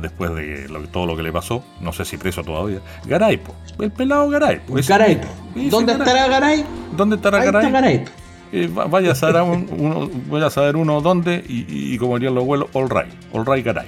después 0.00 0.34
de 0.34 0.68
todo 0.92 1.06
lo 1.06 1.16
que 1.16 1.22
le 1.22 1.32
pasó, 1.32 1.64
no 1.80 1.92
sé 1.92 2.04
si 2.04 2.16
preso 2.16 2.42
todavía. 2.42 2.80
Garaipo, 3.06 3.54
el 3.78 3.90
pelado 3.90 4.28
Garaipo. 4.28 4.74
Garaipo. 4.74 5.28
¿Dónde 5.54 5.92
estará 5.92 6.28
Garay? 6.28 6.64
¿Dónde 6.96 7.16
estará 7.16 7.40
Ahí 7.40 7.70
Garay? 7.70 8.04
Eh, 8.52 8.68
vaya 8.72 9.12
a 9.12 9.14
saber 9.14 9.42
uno, 9.42 10.10
voy 10.26 10.42
a 10.42 10.50
saber 10.50 10.76
uno 10.76 11.00
dónde 11.00 11.44
y, 11.46 11.96
como 11.98 12.16
dirían 12.16 12.34
los 12.34 12.42
abuelos, 12.42 12.68
all 12.74 12.90
right, 12.90 13.12
all 13.32 13.46
right 13.46 13.64
Garay. 13.64 13.86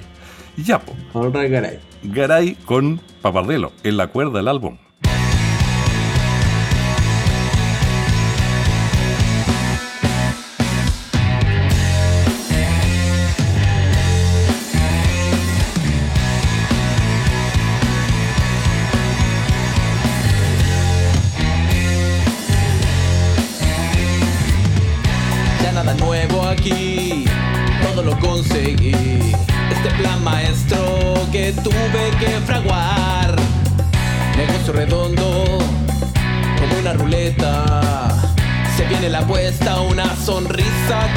Y 0.55 0.63
ya, 0.63 0.79
pues. 0.79 0.97
All 1.13 1.33
right 1.33 1.51
Garay. 1.51 1.79
Garay 2.03 2.55
con 2.65 3.01
Papardelo, 3.21 3.71
en 3.83 3.97
la 3.97 4.07
cuerda 4.07 4.37
del 4.37 4.47
álbum. 4.47 4.77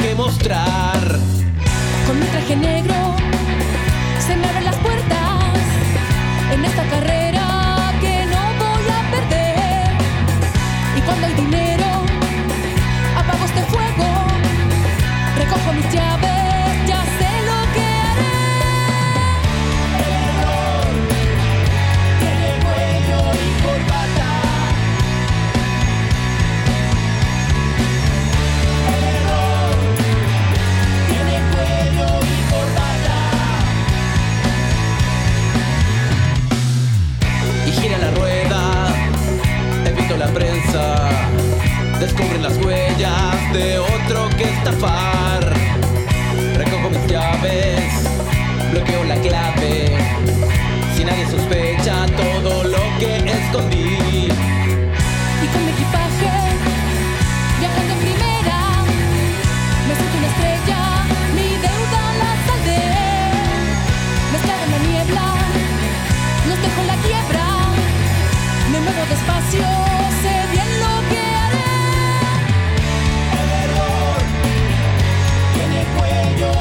que 0.07 0.15
mostrar. 0.15 0.99
Con 2.05 2.19
mi 2.19 2.25
traje 2.27 2.55
negro 2.55 3.06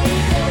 cuello 0.06 0.20
y 0.20 0.28
corbata. 0.28 0.45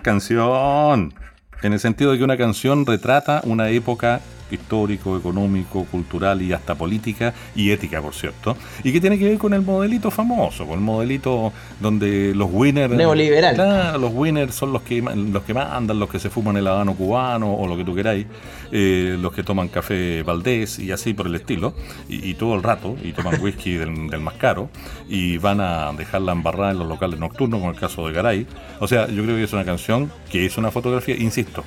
Canción. 0.00 1.14
En 1.62 1.72
el 1.72 1.80
sentido 1.80 2.12
de 2.12 2.18
que 2.18 2.24
una 2.24 2.36
canción 2.36 2.86
retrata 2.86 3.40
una 3.44 3.70
época 3.70 4.20
histórico, 4.50 5.16
económico, 5.16 5.84
cultural 5.84 6.42
y 6.42 6.52
hasta 6.52 6.74
política 6.74 7.34
y 7.54 7.70
ética, 7.70 8.00
por 8.00 8.14
cierto. 8.14 8.56
Y 8.84 8.92
que 8.92 9.00
tiene 9.00 9.18
que 9.18 9.24
ver 9.24 9.38
con 9.38 9.54
el 9.54 9.62
modelito 9.62 10.10
famoso, 10.10 10.66
con 10.66 10.78
el 10.78 10.84
modelito 10.84 11.52
donde 11.80 12.34
los 12.34 12.48
winners... 12.52 12.94
Neoliberal. 12.94 13.54
Claro, 13.54 13.98
los 13.98 14.12
winners 14.12 14.54
son 14.54 14.72
los 14.72 14.82
que, 14.82 15.00
los 15.00 15.42
que 15.42 15.54
mandan, 15.54 15.98
los 15.98 16.08
que 16.08 16.18
se 16.18 16.30
fuman 16.30 16.56
el 16.56 16.66
habano 16.66 16.94
cubano 16.94 17.52
o 17.54 17.66
lo 17.66 17.76
que 17.76 17.84
tú 17.84 17.94
queráis, 17.94 18.26
eh, 18.72 19.16
los 19.20 19.32
que 19.32 19.42
toman 19.42 19.68
café 19.68 20.22
Valdés 20.22 20.78
y 20.78 20.92
así 20.92 21.14
por 21.14 21.26
el 21.26 21.34
estilo, 21.34 21.74
y, 22.08 22.30
y 22.30 22.34
todo 22.34 22.54
el 22.54 22.62
rato, 22.62 22.96
y 23.02 23.12
toman 23.12 23.40
whisky 23.42 23.74
del, 23.74 24.08
del 24.08 24.20
más 24.20 24.34
caro, 24.34 24.70
y 25.08 25.38
van 25.38 25.60
a 25.60 25.92
dejarla 25.92 26.32
embarrada 26.32 26.72
en 26.72 26.78
los 26.78 26.88
locales 26.88 27.18
nocturnos, 27.18 27.60
como 27.60 27.70
el 27.70 27.78
caso 27.78 28.06
de 28.06 28.12
Garay. 28.12 28.46
O 28.80 28.88
sea, 28.88 29.08
yo 29.08 29.22
creo 29.24 29.36
que 29.36 29.44
es 29.44 29.52
una 29.52 29.64
canción 29.64 30.10
que 30.30 30.46
es 30.46 30.58
una 30.58 30.70
fotografía, 30.70 31.16
insisto. 31.16 31.64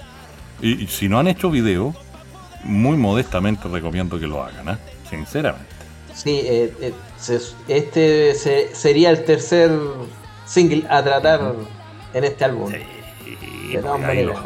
Y, 0.61 0.83
y 0.83 0.87
si 0.87 1.09
no 1.09 1.19
han 1.19 1.27
hecho 1.27 1.49
video, 1.49 1.95
muy 2.63 2.97
modestamente 2.97 3.67
recomiendo 3.67 4.19
que 4.19 4.27
lo 4.27 4.43
hagan, 4.43 4.69
¿eh? 4.69 4.77
sinceramente. 5.09 5.67
Sí, 6.13 6.41
eh, 6.43 6.73
eh, 6.81 6.93
este 7.67 8.35
se- 8.35 8.75
sería 8.75 9.09
el 9.09 9.23
tercer 9.23 9.71
single 10.45 10.85
a 10.89 11.01
tratar 11.03 11.53
en 12.13 12.23
este 12.23 12.45
álbum. 12.45 12.71
Ahí 14.05 14.23
los, 14.25 14.37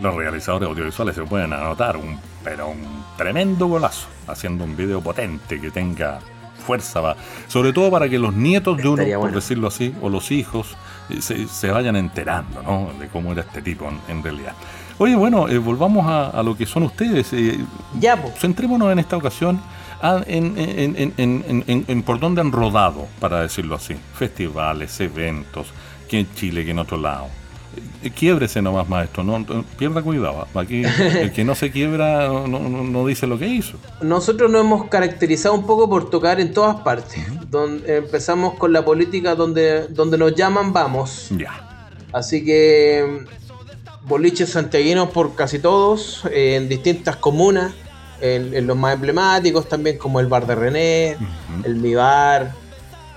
los 0.00 0.14
realizadores 0.14 0.68
audiovisuales 0.68 1.14
se 1.14 1.22
pueden 1.22 1.52
anotar 1.52 1.96
un, 1.96 2.18
pero 2.42 2.68
un 2.68 3.04
tremendo 3.16 3.66
golazo, 3.66 4.08
haciendo 4.26 4.64
un 4.64 4.76
video 4.76 5.00
potente 5.00 5.60
que 5.60 5.70
tenga 5.70 6.18
fuerza, 6.66 7.00
va. 7.00 7.16
sobre 7.48 7.72
todo 7.72 7.90
para 7.90 8.08
que 8.08 8.18
los 8.18 8.34
nietos 8.34 8.76
de 8.76 8.84
uno, 8.84 8.92
Estaría 8.94 9.16
por 9.16 9.22
bueno. 9.26 9.36
decirlo 9.36 9.68
así, 9.68 9.94
o 10.00 10.08
los 10.08 10.30
hijos, 10.30 10.76
eh, 11.10 11.20
se, 11.20 11.46
se 11.48 11.70
vayan 11.70 11.96
enterando 11.96 12.62
¿no? 12.62 12.90
de 12.98 13.08
cómo 13.08 13.32
era 13.32 13.42
este 13.42 13.62
tipo 13.62 13.88
en, 13.88 13.98
en 14.16 14.22
realidad. 14.22 14.54
Oye, 15.02 15.16
bueno, 15.16 15.48
eh, 15.48 15.58
volvamos 15.58 16.06
a, 16.06 16.28
a 16.30 16.42
lo 16.44 16.56
que 16.56 16.64
son 16.64 16.84
ustedes. 16.84 17.32
eh, 17.32 17.58
Ya, 17.98 18.16
pues. 18.22 18.34
centrémonos 18.38 18.92
en 18.92 19.00
esta 19.00 19.16
ocasión 19.16 19.60
a- 20.00 20.22
en, 20.28 22.02
por 22.06 22.20
dónde 22.20 22.40
han 22.40 22.52
rodado, 22.52 23.08
para 23.18 23.40
decirlo 23.42 23.74
así. 23.74 23.96
Festivales, 24.14 25.00
eventos, 25.00 25.66
que 26.08 26.20
en 26.20 26.34
Chile, 26.36 26.64
que 26.64 26.70
en 26.70 26.78
otro 26.78 26.98
lado. 26.98 27.26
Eh, 28.04 28.10
Quiebrese 28.10 28.62
nomás, 28.62 28.88
maestro, 28.88 29.24
no, 29.24 29.40
no- 29.40 29.64
pierda 29.76 30.02
cuidado. 30.02 30.46
Aquí 30.54 30.84
el 30.84 31.32
que 31.32 31.42
no 31.44 31.56
se 31.56 31.72
quiebra 31.72 32.28
no, 32.28 32.46
no- 32.46 32.84
no 32.84 33.04
dice 33.06 33.26
lo 33.26 33.36
que 33.40 33.48
hizo. 33.48 33.78
Nosotros 34.02 34.52
nos 34.52 34.60
hemos 34.60 34.88
caracterizado 34.88 35.54
un 35.56 35.66
poco 35.66 35.88
por 35.90 36.10
tocar 36.10 36.38
en 36.40 36.52
todas 36.52 36.76
partes. 36.82 37.20
Donde 37.50 37.96
empezamos 37.96 38.54
con 38.54 38.72
la 38.72 38.84
política 38.84 39.34
donde, 39.34 39.88
donde 39.88 40.16
nos 40.16 40.32
llaman, 40.36 40.72
vamos. 40.72 41.28
Ya. 41.36 41.68
Así 42.12 42.44
que 42.44 43.24
boliches 44.06 44.50
santiaguinos 44.50 45.10
por 45.10 45.34
casi 45.34 45.58
todos, 45.58 46.24
eh, 46.30 46.56
en 46.56 46.68
distintas 46.68 47.16
comunas, 47.16 47.72
en, 48.20 48.54
en 48.54 48.66
los 48.66 48.76
más 48.76 48.94
emblemáticos 48.94 49.68
también, 49.68 49.98
como 49.98 50.20
el 50.20 50.26
Bar 50.26 50.46
de 50.46 50.54
René, 50.54 51.16
el 51.64 51.76
Mi 51.76 51.94
Bar, 51.94 52.52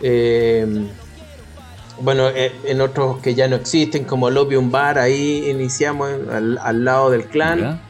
eh, 0.01 0.87
bueno, 2.01 2.27
eh, 2.27 2.51
en 2.65 2.81
otros 2.81 3.19
que 3.19 3.35
ya 3.35 3.47
no 3.47 3.55
existen, 3.55 4.03
como 4.03 4.27
el 4.27 4.37
Opium 4.37 4.69
Bar, 4.71 4.99
ahí 4.99 5.49
iniciamos 5.49 6.09
al, 6.31 6.57
al 6.57 6.83
lado 6.83 7.09
del 7.09 7.25
clan. 7.25 7.81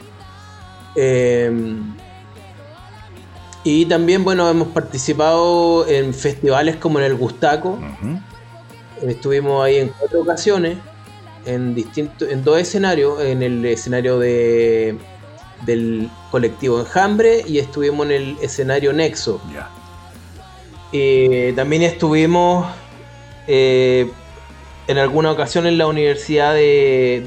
y 3.64 3.84
también, 3.86 4.24
bueno, 4.24 4.48
hemos 4.48 4.68
participado 4.68 5.86
en 5.88 6.14
festivales 6.14 6.76
como 6.76 6.98
en 7.00 7.06
el 7.06 7.14
Gustaco. 7.16 7.78
Estuvimos 9.02 9.64
ahí 9.64 9.76
en 9.76 9.88
cuatro 9.88 10.20
ocasiones, 10.22 10.78
en 11.46 11.74
distintos, 11.74 12.28
en 12.28 12.44
dos 12.44 12.58
escenarios, 12.58 13.22
en 13.22 13.42
el 13.42 13.64
escenario 13.64 14.18
de 14.18 14.96
del 15.64 16.10
colectivo 16.30 16.80
Enjambre 16.80 17.42
y 17.46 17.58
estuvimos 17.58 18.06
en 18.06 18.12
el 18.12 18.36
escenario 18.42 18.92
Nexo. 18.92 19.40
Eh, 20.92 21.52
también 21.56 21.82
estuvimos 21.82 22.66
eh, 23.46 24.10
en 24.86 24.98
alguna 24.98 25.32
ocasión 25.32 25.66
en 25.66 25.78
la 25.78 25.86
Universidad 25.86 26.54
de, 26.54 27.22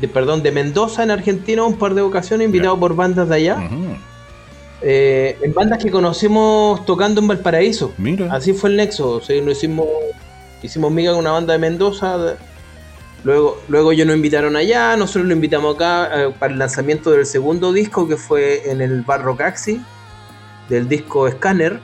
de, 0.00 0.08
perdón, 0.08 0.42
de 0.42 0.50
Mendoza, 0.50 1.02
en 1.02 1.10
Argentina, 1.10 1.62
un 1.64 1.78
par 1.78 1.94
de 1.94 2.02
ocasiones, 2.02 2.46
invitado 2.46 2.78
por 2.78 2.96
bandas 2.96 3.28
de 3.28 3.34
allá. 3.34 3.70
Eh, 4.80 5.36
en 5.42 5.52
bandas 5.54 5.82
que 5.82 5.90
conocimos 5.90 6.84
tocando 6.86 7.20
en 7.20 7.28
Valparaíso. 7.28 7.92
Así 8.30 8.52
fue 8.52 8.70
el 8.70 8.76
nexo. 8.76 9.10
O 9.10 9.20
sea, 9.20 9.36
hicimos, 9.36 9.86
hicimos 10.62 10.90
miga 10.90 11.12
con 11.12 11.20
una 11.20 11.32
banda 11.32 11.52
de 11.52 11.58
Mendoza. 11.58 12.36
Luego, 13.24 13.60
luego 13.68 13.92
ellos 13.92 14.06
nos 14.06 14.16
invitaron 14.16 14.56
allá, 14.56 14.96
nosotros 14.96 15.26
lo 15.26 15.32
invitamos 15.32 15.74
acá 15.74 16.10
eh, 16.12 16.34
para 16.38 16.52
el 16.52 16.58
lanzamiento 16.58 17.10
del 17.10 17.26
segundo 17.26 17.72
disco 17.72 18.06
que 18.06 18.16
fue 18.16 18.70
en 18.70 18.80
el 18.80 19.02
Barro 19.02 19.36
Caxi, 19.36 19.80
del 20.68 20.88
disco 20.88 21.28
Scanner, 21.30 21.80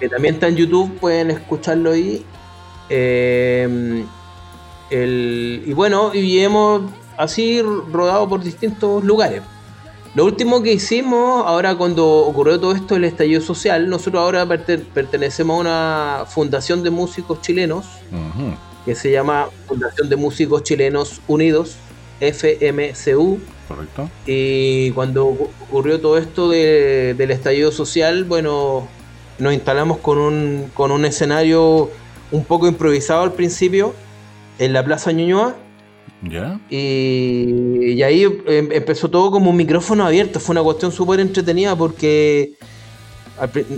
que 0.00 0.08
también 0.08 0.34
está 0.34 0.48
en 0.48 0.56
YouTube, 0.56 0.98
pueden 0.98 1.30
escucharlo 1.30 1.92
ahí. 1.92 2.24
Eh, 2.88 4.04
y 4.90 5.72
bueno, 5.72 6.14
y 6.14 6.40
hemos 6.40 6.82
así 7.16 7.62
rodado 7.62 8.28
por 8.28 8.42
distintos 8.42 9.02
lugares. 9.04 9.42
Lo 10.14 10.26
último 10.26 10.62
que 10.62 10.72
hicimos, 10.74 11.46
ahora 11.46 11.74
cuando 11.74 12.06
ocurrió 12.06 12.60
todo 12.60 12.72
esto, 12.72 12.96
el 12.96 13.04
estallido 13.04 13.40
social, 13.40 13.88
nosotros 13.88 14.22
ahora 14.22 14.46
pertenecemos 14.46 15.56
a 15.56 15.60
una 15.60 16.24
fundación 16.26 16.82
de 16.82 16.90
músicos 16.90 17.40
chilenos 17.40 17.86
que 18.84 18.94
se 18.94 19.10
llama 19.10 19.48
Fundación 19.66 20.08
de 20.08 20.16
Músicos 20.16 20.62
Chilenos 20.62 21.20
Unidos, 21.28 21.76
FMCU. 22.20 23.38
Correcto. 23.68 24.10
Y 24.26 24.90
cuando 24.92 25.26
ocurrió 25.26 26.00
todo 26.00 26.18
esto 26.18 26.48
del 26.50 27.30
estallido 27.30 27.72
social, 27.72 28.24
bueno, 28.24 28.88
nos 29.38 29.54
instalamos 29.54 29.98
con 29.98 30.18
un, 30.18 30.70
con 30.74 30.90
un 30.90 31.04
escenario 31.04 31.90
un 32.30 32.44
poco 32.44 32.66
improvisado 32.66 33.22
al 33.22 33.32
principio 33.32 33.94
en 34.58 34.72
la 34.72 34.84
Plaza 34.84 35.12
Ñuñoa 35.12 35.56
y, 36.70 38.02
ahí 38.02 38.22
em, 38.46 38.70
empezó 38.72 39.10
todo 39.10 39.30
como 39.30 39.50
un 39.50 39.56
micrófono 39.56 40.06
abierto. 40.06 40.38
Fue 40.38 40.52
una 40.54 40.62
cuestión 40.62 40.92
súper 40.92 41.20
entretenida 41.20 41.76
porque 41.76 42.52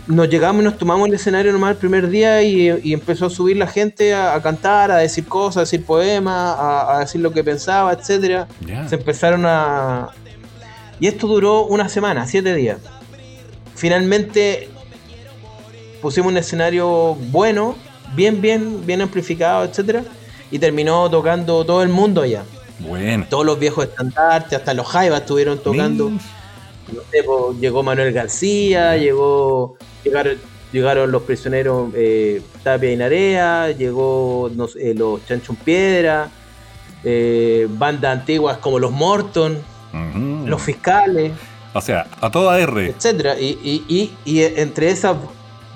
nos 0.07 0.29
llegamos 0.29 0.63
y 0.63 0.65
nos 0.65 0.79
tomamos 0.79 1.09
el 1.09 1.15
escenario 1.15 1.53
nomás 1.53 1.73
el 1.73 1.77
primer 1.77 2.09
día 2.09 2.43
y, 2.43 2.93
empezó 2.93 3.27
a 3.27 3.31
subir 3.31 3.57
la 3.57 3.67
gente 3.67 4.15
a, 4.15 4.41
cantar, 4.43 4.91
a 4.91 4.97
decir 4.99 5.27
cosas, 5.27 5.57
a 5.57 5.61
decir 5.61 5.85
poemas, 5.85 6.57
a, 6.59 6.99
decir 7.01 7.21
lo 7.21 7.33
que 7.33 7.43
pensaba, 7.43 7.93
etcétera. 7.93 8.49
Se 8.89 8.97
empezaron 8.97 9.45
a. 9.47 10.11
Y 11.01 11.07
esto 11.07 11.27
duró 11.27 11.65
una 11.67 11.89
semana, 11.89 12.27
siete 12.27 12.55
días. 12.55 12.79
Finalmente 13.75 14.69
pusimos 16.01 16.31
un 16.31 16.39
escenario 16.39 17.17
bueno, 17.31 17.77
bien, 18.15 18.41
bien, 18.41 18.87
bien 18.87 19.03
amplificado, 19.03 19.65
etcétera 19.65 20.05
y 20.55 20.59
terminó 20.61 21.11
tocando 21.11 21.65
todo 21.65 21.83
el 21.83 21.89
mundo 21.89 22.23
allá. 22.23 22.45
Bueno. 22.79 23.27
Todos 23.29 23.45
los 23.45 23.59
viejos 23.59 23.87
estandartes, 23.87 24.57
hasta 24.57 24.73
los 24.73 24.87
Jaivas 24.87 25.23
estuvieron 25.23 25.59
tocando. 25.59 26.13
Llegó 27.61 27.83
Manuel 27.83 28.13
García, 28.13 28.97
llegó 28.97 29.77
llegaron, 30.05 30.37
llegaron 30.73 31.11
los 31.11 31.23
prisioneros 31.23 31.91
eh, 31.95 32.43
Tapia 32.63 32.93
y 32.93 32.97
Narea, 32.97 33.71
llegó 33.71 34.51
eh, 34.79 34.95
los 34.97 35.27
Chanchon 35.27 35.57
Piedra, 35.57 36.31
eh, 37.03 37.67
bandas 37.71 38.19
antiguas 38.19 38.59
como 38.59 38.79
los 38.79 38.93
Morton, 38.93 39.59
los 40.47 40.63
Fiscales. 40.63 41.33
O 41.73 41.81
sea, 41.81 42.07
a 42.21 42.31
toda 42.31 42.59
R. 42.59 42.87
Etcétera. 42.87 43.39
Y, 43.39 44.11
y 44.25 44.43
entre 44.43 44.91
esas 44.91 45.17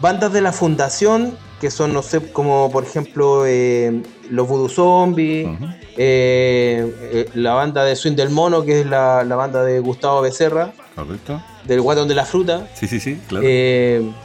bandas 0.01 0.33
de 0.33 0.41
la 0.41 0.53
fundación 0.53 1.37
que 1.61 1.71
son, 1.71 1.93
no 1.93 2.03
sé, 2.03 2.33
como 2.33 2.71
por 2.71 2.85
ejemplo 2.85 3.45
eh, 3.47 4.03
los 4.31 4.47
Voodoo 4.47 4.69
Zombies, 4.69 5.49
eh, 5.97 7.29
la 7.35 7.55
banda 7.55 7.85
de 7.85 7.97
Swing 7.97 8.15
del 8.15 8.31
Mono, 8.31 8.63
que 8.63 8.81
es 8.81 8.87
la, 8.87 9.25
banda 9.25 9.65
de 9.65 9.81
Gustavo 9.81 10.21
Becerra. 10.21 10.73
Correcto. 10.99 11.41
Del 11.65 11.81
Guatón 11.81 12.09
de 12.09 12.15
la 12.17 12.25
Fruta. 12.25 12.69
Sí, 12.75 12.89
sí, 12.89 12.99
sí, 12.99 13.21
claro. 13.29 13.47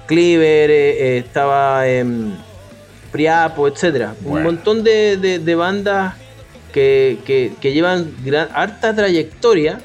Cleaver, 0.08 0.72
estaba 0.72 1.84
Priapo, 3.12 3.68
etcétera. 3.68 4.16
Un 4.26 4.42
montón 4.42 4.84
de, 4.84 5.56
bandas 5.56 6.16
que, 6.72 7.54
llevan 7.62 8.12
gran, 8.26 8.50
harta 8.52 8.96
trayectoria, 8.96 9.80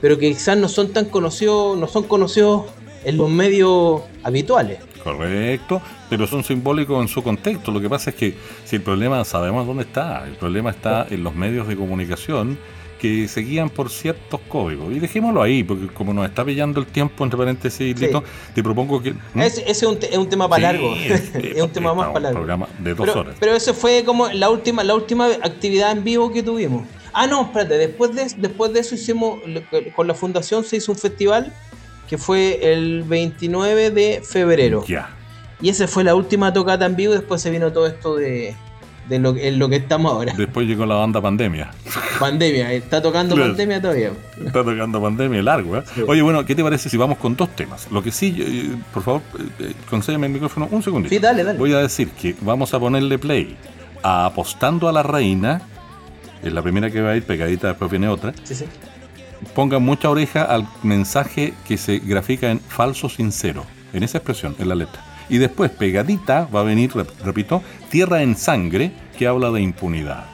pero 0.00 0.18
que 0.18 0.28
quizás 0.30 0.56
no 0.56 0.66
son 0.66 0.94
tan 0.94 1.04
conocidos, 1.04 1.76
no 1.76 1.86
son 1.86 2.04
conocidos 2.04 2.64
en 3.04 3.18
los 3.18 3.28
medios 3.28 4.00
habituales. 4.22 4.78
Correcto, 5.04 5.82
pero 6.08 6.26
son 6.26 6.42
simbólicos 6.42 7.02
en 7.02 7.08
su 7.08 7.22
contexto. 7.22 7.70
Lo 7.70 7.82
que 7.82 7.90
pasa 7.90 8.10
es 8.10 8.16
que 8.16 8.34
si 8.64 8.76
el 8.76 8.82
problema 8.82 9.22
sabemos 9.26 9.66
dónde 9.66 9.82
está, 9.82 10.26
el 10.26 10.36
problema 10.36 10.70
está 10.70 11.06
en 11.10 11.22
los 11.22 11.34
medios 11.34 11.68
de 11.68 11.76
comunicación 11.76 12.58
que 13.00 13.26
se 13.28 13.40
guían 13.40 13.70
por 13.70 13.90
ciertos 13.90 14.40
códigos. 14.48 14.92
Y 14.94 14.98
dejémoslo 14.98 15.42
ahí, 15.42 15.64
porque 15.64 15.86
como 15.86 16.12
nos 16.12 16.26
está 16.28 16.44
pillando 16.44 16.80
el 16.80 16.86
tiempo, 16.86 17.24
entre 17.24 17.38
paréntesis, 17.38 17.96
te 18.54 18.62
propongo 18.62 19.02
que... 19.02 19.14
Ese, 19.34 19.64
es, 19.68 19.82
un, 19.82 19.98
tema 20.28 20.48
para 20.48 20.72
largo, 20.72 20.94
es, 20.94 21.62
un 21.62 21.70
tema 21.70 21.94
más 21.94 22.08
para 22.08 22.20
largo. 22.20 22.40
programa 22.40 22.68
de 22.78 22.94
dos 22.94 23.06
pero, 23.06 23.20
horas. 23.20 23.36
Pero 23.40 23.54
eso 23.54 23.72
fue 23.72 24.04
como 24.04 24.28
la 24.28 24.50
última, 24.50 24.84
la 24.84 24.94
última 24.94 25.28
actividad 25.42 25.92
en 25.92 26.04
vivo 26.04 26.30
que 26.30 26.42
tuvimos. 26.42 26.86
Ah, 27.12 27.26
no, 27.26 27.42
espérate, 27.42 27.78
después 27.78 28.14
de, 28.14 28.30
después 28.36 28.72
de 28.72 28.80
eso 28.80 28.94
hicimos, 28.94 29.40
con 29.96 30.06
la 30.06 30.14
fundación 30.14 30.62
se 30.62 30.76
hizo 30.76 30.92
un 30.92 30.98
festival 30.98 31.52
que 32.06 32.18
fue 32.18 32.72
el 32.72 33.02
29 33.04 33.90
de 33.90 34.22
febrero. 34.22 34.84
Ya. 34.86 35.16
Y 35.62 35.70
esa 35.70 35.88
fue 35.88 36.04
la 36.04 36.14
última 36.14 36.52
tocata 36.52 36.84
en 36.86 36.96
vivo. 36.96 37.12
Después 37.12 37.40
se 37.40 37.50
vino 37.50 37.72
todo 37.72 37.86
esto 37.86 38.16
de, 38.16 38.54
de 39.08 39.18
lo, 39.18 39.36
en 39.36 39.58
lo 39.58 39.68
que 39.68 39.76
estamos 39.76 40.12
ahora. 40.12 40.32
Después 40.36 40.66
llegó 40.66 40.86
la 40.86 40.94
banda 40.94 41.20
Pandemia. 41.20 41.70
Pandemia, 42.18 42.72
está 42.72 43.02
tocando 43.02 43.36
Pandemia 43.36 43.80
todavía. 43.80 44.12
Está 44.44 44.64
tocando 44.64 45.02
Pandemia 45.02 45.42
largo, 45.42 45.78
¿eh? 45.78 45.82
Oye, 46.06 46.22
bueno, 46.22 46.44
¿qué 46.44 46.54
te 46.54 46.62
parece 46.62 46.88
si 46.88 46.96
vamos 46.96 47.18
con 47.18 47.36
dos 47.36 47.50
temas? 47.56 47.90
Lo 47.90 48.02
que 48.02 48.12
sí, 48.12 48.36
eh, 48.38 48.76
por 48.92 49.02
favor, 49.02 49.22
eh, 49.58 49.72
concédeme 49.88 50.26
el 50.26 50.32
micrófono 50.32 50.68
un 50.70 50.82
segundito. 50.82 51.14
Sí, 51.14 51.18
dale, 51.18 51.42
dale. 51.42 51.58
Voy 51.58 51.72
a 51.72 51.78
decir 51.78 52.10
que 52.10 52.36
vamos 52.40 52.72
a 52.74 52.78
ponerle 52.78 53.18
play 53.18 53.56
a 54.02 54.26
Apostando 54.26 54.88
a 54.88 54.92
la 54.92 55.02
Reina. 55.02 55.62
Es 56.42 56.52
la 56.52 56.62
primera 56.62 56.90
que 56.90 57.00
va 57.00 57.10
a 57.10 57.16
ir 57.16 57.24
pegadita, 57.24 57.68
después 57.68 57.90
viene 57.90 58.08
otra. 58.08 58.32
Sí, 58.44 58.54
sí. 58.54 58.64
Pongan 59.54 59.82
mucha 59.82 60.08
oreja 60.08 60.42
al 60.42 60.68
mensaje 60.82 61.54
que 61.66 61.76
se 61.76 61.98
grafica 61.98 62.50
en 62.50 62.60
falso 62.60 63.08
sincero, 63.08 63.64
en 63.92 64.02
esa 64.02 64.18
expresión, 64.18 64.54
en 64.58 64.68
la 64.68 64.74
letra. 64.74 65.02
Y 65.30 65.38
después, 65.38 65.70
pegadita, 65.70 66.48
va 66.54 66.60
a 66.60 66.64
venir, 66.64 66.92
repito, 67.24 67.62
Tierra 67.88 68.22
en 68.22 68.36
Sangre, 68.36 68.90
que 69.16 69.28
habla 69.28 69.50
de 69.52 69.62
impunidad. 69.62 70.24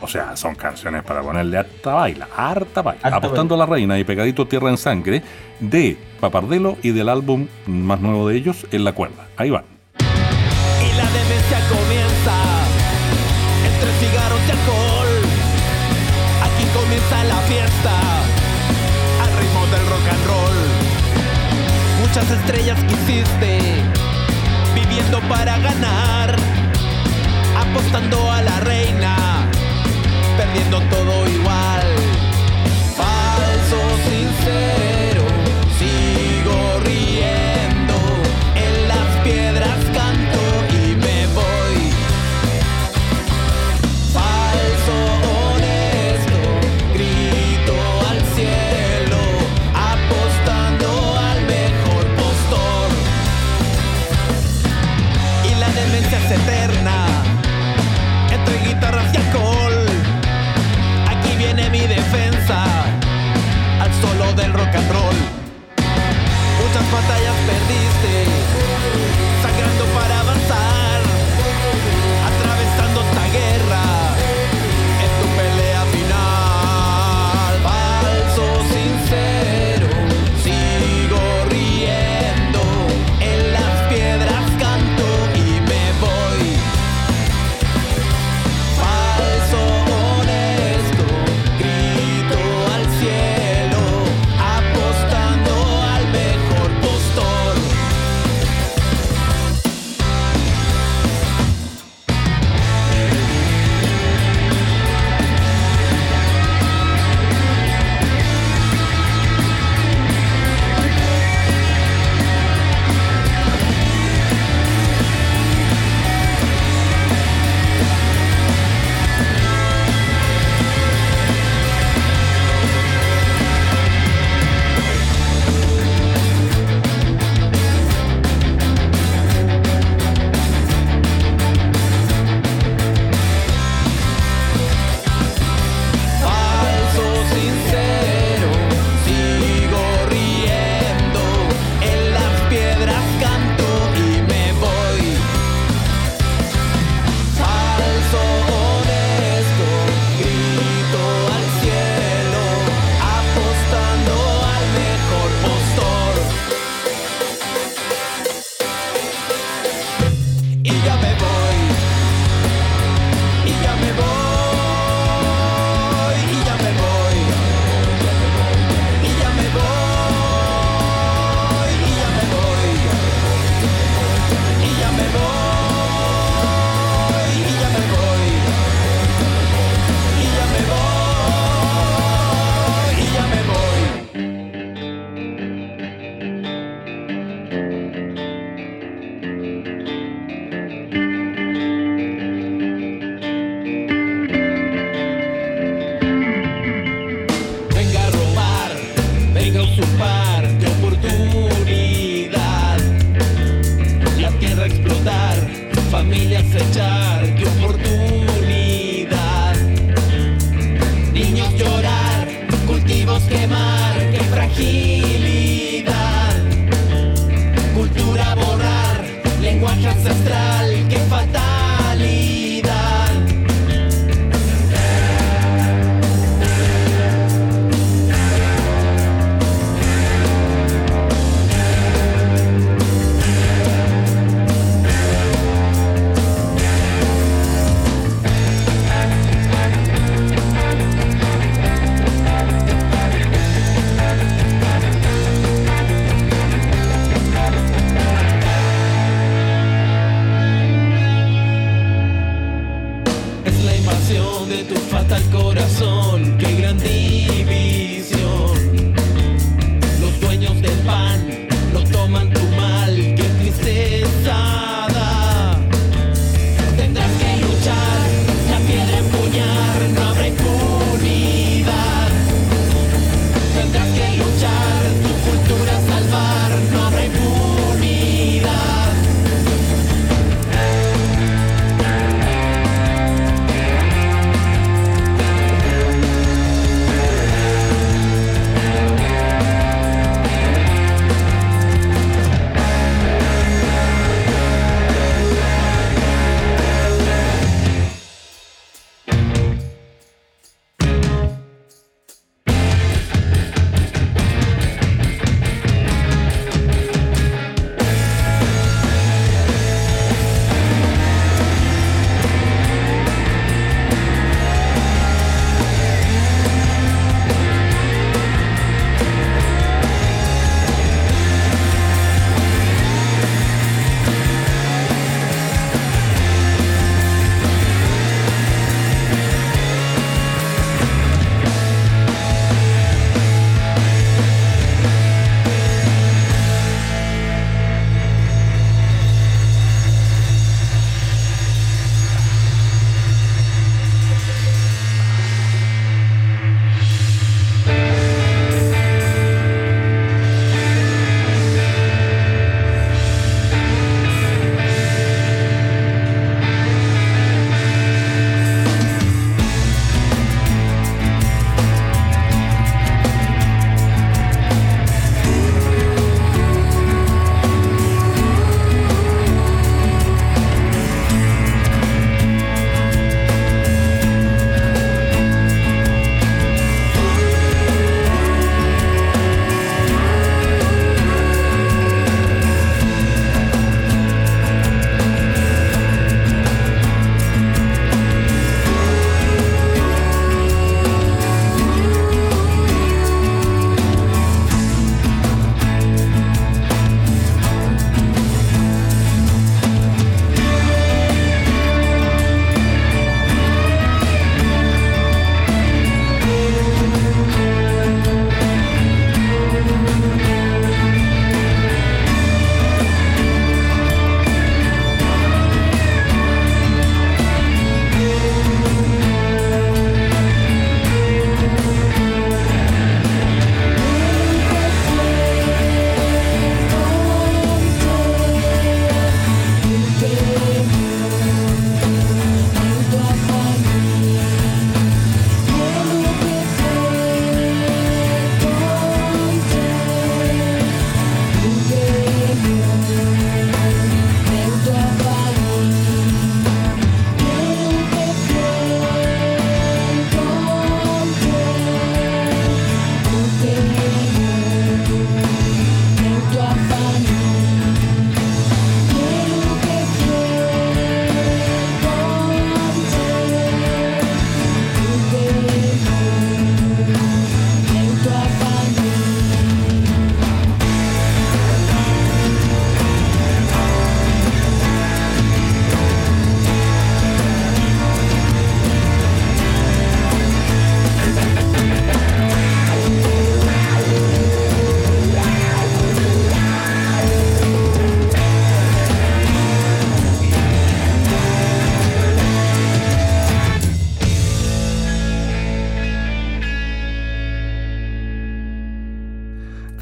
O 0.00 0.06
sea, 0.06 0.36
son 0.36 0.54
canciones 0.54 1.02
para 1.02 1.22
ponerle 1.22 1.56
harta 1.56 1.94
baila, 1.94 2.28
harta 2.36 2.82
baila. 2.82 3.08
Apostando 3.16 3.54
a 3.54 3.58
la 3.58 3.66
reina 3.66 3.98
y 3.98 4.04
pegadito 4.04 4.46
Tierra 4.46 4.68
en 4.68 4.76
Sangre 4.76 5.22
de 5.58 5.96
Papardelo 6.20 6.76
y 6.82 6.90
del 6.90 7.08
álbum 7.08 7.48
más 7.66 8.00
nuevo 8.00 8.28
de 8.28 8.36
ellos, 8.36 8.66
En 8.70 8.84
la 8.84 8.92
cuerda. 8.92 9.26
Ahí 9.36 9.50
va. 9.50 9.64
Y 9.98 10.96
la 10.96 11.04
demencia 11.04 11.58
comienza 11.68 12.34
entre 13.64 13.90
cigarros 13.98 14.40
y 14.46 14.50
alcohol. 14.50 15.08
Aquí 16.44 16.64
comienza 16.78 17.24
la 17.24 17.36
fiesta 17.48 17.94
al 19.22 19.32
ritmo 19.40 19.66
del 19.66 19.86
rock 19.88 20.08
and 20.12 20.26
roll. 20.26 20.58
Muchas 22.02 22.30
estrellas 22.30 22.78
quisiste 22.84 23.97
para 25.28 25.58
ganar, 25.58 26.36
apostando 27.56 28.30
a 28.30 28.42
la 28.42 28.60
reina, 28.60 29.16
perdiendo 30.36 30.80
todo 30.90 31.28
igual. 31.28 32.07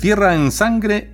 Tierra 0.07 0.37
en 0.37 0.53
Sangre 0.53 1.09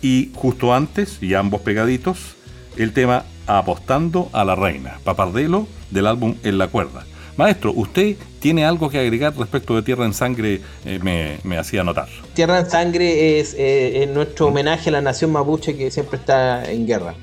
y 0.00 0.30
justo 0.36 0.72
antes, 0.72 1.20
y 1.20 1.34
ambos 1.34 1.60
pegaditos, 1.62 2.36
el 2.76 2.92
tema 2.92 3.24
Apostando 3.48 4.30
a 4.32 4.44
la 4.44 4.54
Reina, 4.54 5.00
Papardelo 5.02 5.66
del 5.90 6.06
álbum 6.06 6.36
En 6.44 6.56
la 6.56 6.68
Cuerda. 6.68 7.04
Maestro, 7.36 7.72
usted 7.72 8.14
tiene 8.38 8.64
algo 8.64 8.90
que 8.90 9.00
agregar 9.00 9.36
respecto 9.36 9.74
de 9.74 9.82
Tierra 9.82 10.04
en 10.04 10.14
Sangre, 10.14 10.60
eh, 10.84 11.40
me, 11.42 11.58
hacía 11.58 11.82
notar. 11.82 12.06
Tierra 12.32 12.60
en 12.60 12.70
Sangre 12.70 13.40
es, 13.40 13.56
eh, 13.58 14.08
nuestro 14.14 14.46
homenaje 14.46 14.90
a 14.90 14.92
la 14.92 15.00
nación 15.00 15.32
mapuche 15.32 15.76
que 15.76 15.90
siempre 15.90 16.20
está 16.20 16.70
en 16.70 16.86
guerra. 16.86 17.14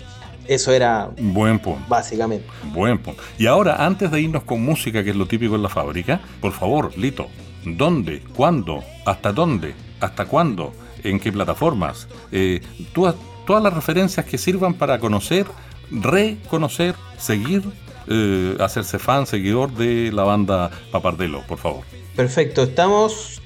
Eso 0.50 0.74
era. 0.74 1.12
Buen 1.18 1.60
punto. 1.60 1.86
Básicamente. 1.88 2.46
Buen 2.74 2.98
punto. 2.98 3.24
Y 3.38 3.46
ahora, 3.46 3.86
antes 3.86 4.12
de 4.12 4.20
irnos 4.20 4.44
con 4.44 4.62
música, 4.62 5.02
que 5.02 5.12
es 5.12 5.16
lo 5.16 5.28
típico 5.28 5.56
en 5.56 5.64
la 5.64 5.70
fábrica, 5.70 6.20
por 6.42 6.52
favor, 6.52 6.92
Lito, 6.98 7.28
¿dónde? 7.64 8.22
¿Cuándo? 8.36 8.84
¿Hasta 9.06 9.32
dónde? 9.32 9.74
¿Hasta 10.02 10.26
cuándo? 10.26 10.74
En 11.04 11.20
qué 11.20 11.32
plataformas, 11.32 12.08
eh, 12.32 12.62
todas, 12.94 13.16
todas 13.46 13.64
las 13.64 13.74
referencias 13.74 14.26
que 14.26 14.38
sirvan 14.38 14.74
para 14.74 15.00
conocer, 15.00 15.46
reconocer, 15.92 16.96
seguir, 17.18 17.64
eh, 18.08 18.56
hacerse 18.60 19.00
fan, 19.00 19.26
seguidor 19.26 19.74
de 19.74 20.12
la 20.12 20.24
banda 20.24 20.72
Papardelo, 20.92 21.42
por 21.48 21.58
favor. 21.58 21.84
Perfecto, 22.16 22.64
estamos 22.64 23.42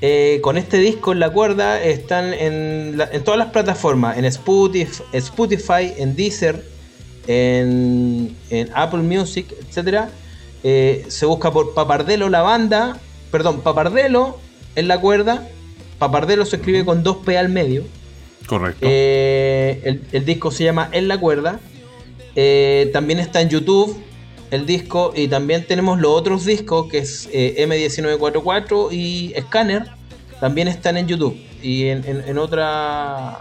eh, 0.00 0.40
con 0.42 0.56
este 0.56 0.78
disco 0.78 1.12
en 1.12 1.20
la 1.20 1.30
cuerda, 1.30 1.82
están 1.82 2.32
en, 2.32 2.96
todas 3.24 3.38
las 3.38 3.48
plataformas, 3.48 4.16
en 4.16 4.24
Spotify, 4.24 5.92
en 5.96 6.16
Deezer, 6.16 6.64
en, 7.26 8.36
Apple 8.74 9.02
Music, 9.02 9.46
etc. 9.70 10.08
Se 10.62 11.26
busca 11.26 11.50
por 11.50 11.74
Papardelo 11.74 12.28
la 12.28 12.42
banda, 12.42 12.98
perdón, 13.30 13.60
Papardelo 13.60 14.38
en 14.76 14.88
la 14.88 15.00
cuerda. 15.00 15.48
Papardelo 16.02 16.44
se 16.44 16.56
escribe 16.56 16.84
con 16.84 17.04
dos 17.04 17.18
P 17.18 17.38
al 17.38 17.48
medio. 17.48 17.84
Correcto. 18.46 18.80
Eh, 18.82 20.00
el, 20.10 20.24
disco 20.24 20.50
se 20.50 20.64
llama 20.64 20.88
En 20.90 21.06
la 21.06 21.16
cuerda. 21.20 21.60
Eh, 22.34 22.90
también 22.92 23.20
está 23.20 23.40
en 23.40 23.48
YouTube 23.48 23.96
el 24.50 24.66
disco 24.66 25.12
y 25.14 25.28
también 25.28 25.64
tenemos 25.64 26.00
los 26.00 26.10
otros 26.10 26.44
discos 26.44 26.88
que 26.88 26.98
es 26.98 27.30
M1944 27.32 28.88
y 28.90 29.32
Scanner. 29.42 29.92
También 30.40 30.66
están 30.66 30.96
en 30.96 31.06
YouTube 31.06 31.36
y 31.62 31.84
en 31.84 32.36
otra 32.36 33.38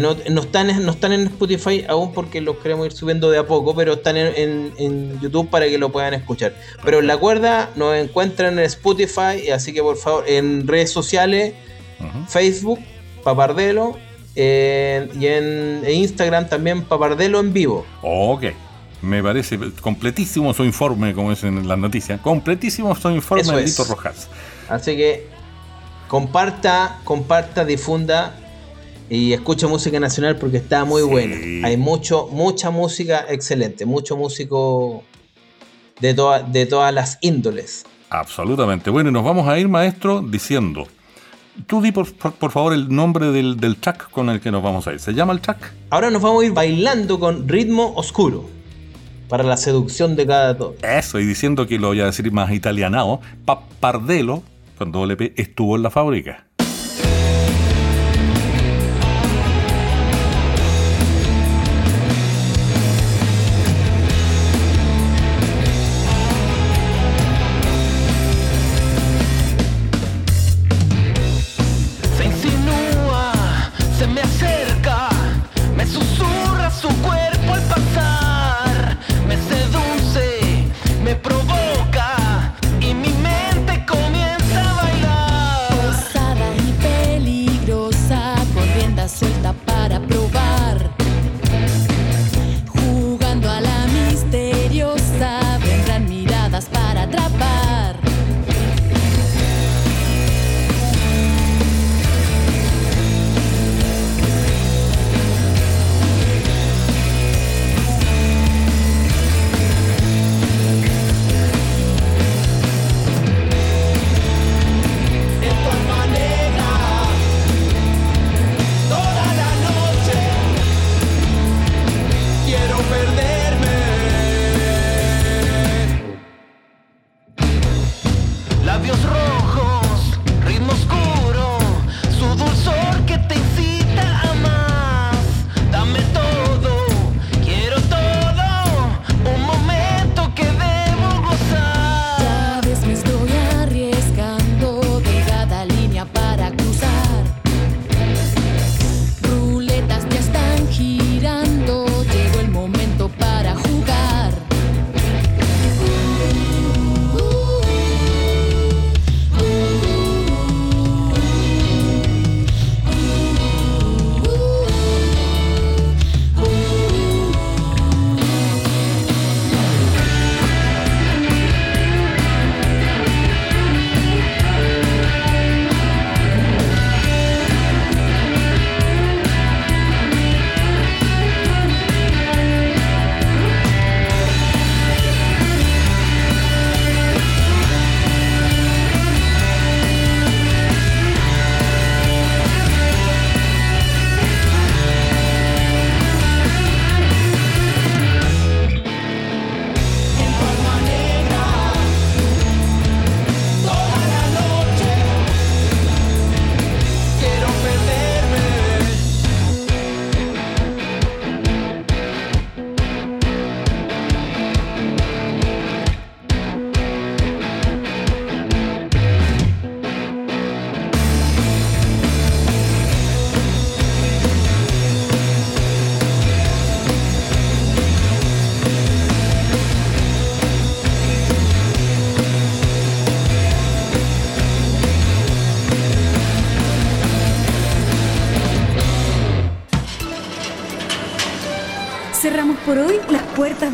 no, 0.00 0.12
están, 0.40 0.84
no 0.84 0.90
están 0.92 1.12
en 1.12 1.26
Spotify 1.28 1.84
aún 1.88 2.12
porque 2.12 2.40
los 2.40 2.56
queremos 2.56 2.86
ir 2.86 2.92
subiendo 2.92 3.30
de 3.30 3.38
a 3.38 3.46
poco, 3.46 3.74
pero 3.74 3.94
están 3.94 4.16
en, 4.16 5.20
YouTube 5.20 5.50
para 5.50 5.66
que 5.66 5.78
lo 5.78 5.92
puedan 5.92 6.14
escuchar. 6.14 6.54
Pero 6.84 7.00
en 7.00 7.06
la 7.06 7.16
cuerda 7.16 7.70
nos 7.76 7.94
encuentran 7.96 8.58
en 8.58 8.64
Spotify, 8.64 9.50
así 9.52 9.72
que 9.72 9.82
por 9.82 9.96
favor, 9.96 10.24
en 10.26 10.66
redes 10.66 10.90
sociales, 10.90 11.54
Facebook, 12.28 12.80
Papardelo, 13.22 13.96
y 14.34 15.26
en, 15.26 15.82
Instagram 15.88 16.48
también 16.48 16.82
Papardelo 16.82 17.40
en 17.40 17.52
vivo. 17.52 17.86
Ok. 18.02 18.44
Me 19.02 19.22
parece 19.22 19.58
completísimo 19.82 20.54
su 20.54 20.64
informe, 20.64 21.12
como 21.14 21.30
es 21.30 21.44
en 21.44 21.68
las 21.68 21.78
noticias. 21.78 22.20
Completísimo 22.20 22.96
su 22.96 23.10
informe 23.10 23.62
de 23.62 23.84
Rojas. 23.86 24.28
Así 24.68 24.96
que 24.96 25.28
comparta, 26.08 27.00
comparta, 27.04 27.66
difunda 27.66 28.34
y 29.10 29.32
escucho 29.32 29.68
música 29.68 30.00
nacional 30.00 30.36
porque 30.36 30.58
está 30.58 30.84
muy 30.84 31.02
buena. 31.02 31.66
Hay 31.66 31.76
mucho, 31.76 32.28
mucha 32.30 32.70
música 32.70 33.26
excelente, 33.28 33.84
mucho 33.84 34.16
músico 34.16 35.04
de, 36.00 36.14
de 36.48 36.66
todas 36.66 36.94
las 36.94 37.18
índoles. 37.20 37.84
Absolutamente. 38.10 38.90
Bueno, 38.90 39.10
y 39.10 39.12
nos 39.12 39.24
vamos 39.24 39.48
a 39.48 39.58
ir, 39.58 39.68
maestro, 39.68 40.22
diciendo. 40.22 40.86
Tú 41.66 41.80
di 41.80 41.92
por, 41.92 42.06
favor 42.06 42.72
el 42.72 42.88
nombre 42.88 43.30
del, 43.30 43.56
del, 43.58 43.76
track 43.76 44.10
con 44.10 44.28
el 44.28 44.40
que 44.40 44.50
nos 44.50 44.62
vamos 44.62 44.86
a 44.88 44.92
ir. 44.92 45.00
¿Se 45.00 45.14
llama 45.14 45.32
el 45.32 45.40
track? 45.40 45.72
Ahora 45.90 46.10
nos 46.10 46.20
vamos 46.20 46.42
a 46.42 46.46
ir 46.46 46.52
bailando 46.52 47.20
con 47.20 47.48
ritmo 47.48 47.92
oscuro. 47.96 48.48
Para 49.28 49.42
la 49.42 49.56
seducción 49.56 50.16
de 50.16 50.26
cada 50.26 50.56
todo. 50.56 50.74
Eso, 50.82 51.18
y 51.18 51.24
diciendo 51.24 51.66
que 51.66 51.78
lo 51.78 51.88
voy 51.88 52.00
a 52.00 52.06
decir 52.06 52.30
más 52.30 52.52
italianado, 52.52 53.20
Papardelo, 53.44 54.42
con 54.78 54.92
doble 54.92 55.16
P, 55.16 55.32
estuvo 55.36 55.76
en 55.76 55.82
la 55.82 55.90
fábrica. 55.90 56.44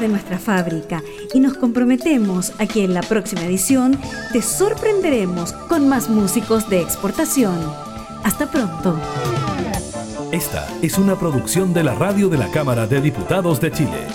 De 0.01 0.09
nuestra 0.09 0.39
fábrica 0.39 1.03
y 1.33 1.41
nos 1.41 1.57
comprometemos 1.57 2.53
a 2.59 2.67
que 2.67 2.85
en 2.85 2.95
la 2.95 3.03
próxima 3.03 3.45
edición 3.45 3.99
te 4.33 4.43
sorprenderemos 4.43 5.53
con 5.53 5.89
más 5.89 6.09
músicos 6.09 6.69
de 6.69 6.81
exportación. 6.81 7.59
Hasta 8.25 8.51
pronto. 8.51 8.99
Esta 10.33 10.67
es 10.83 10.99
una 10.99 11.19
producción 11.19 11.73
de 11.73 11.85
la 11.85 11.95
radio 11.95 12.29
de 12.29 12.39
la 12.39 12.51
Cámara 12.51 12.87
de 12.87 13.01
Diputados 13.01 13.61
de 13.61 13.73
Chile. 13.73 14.07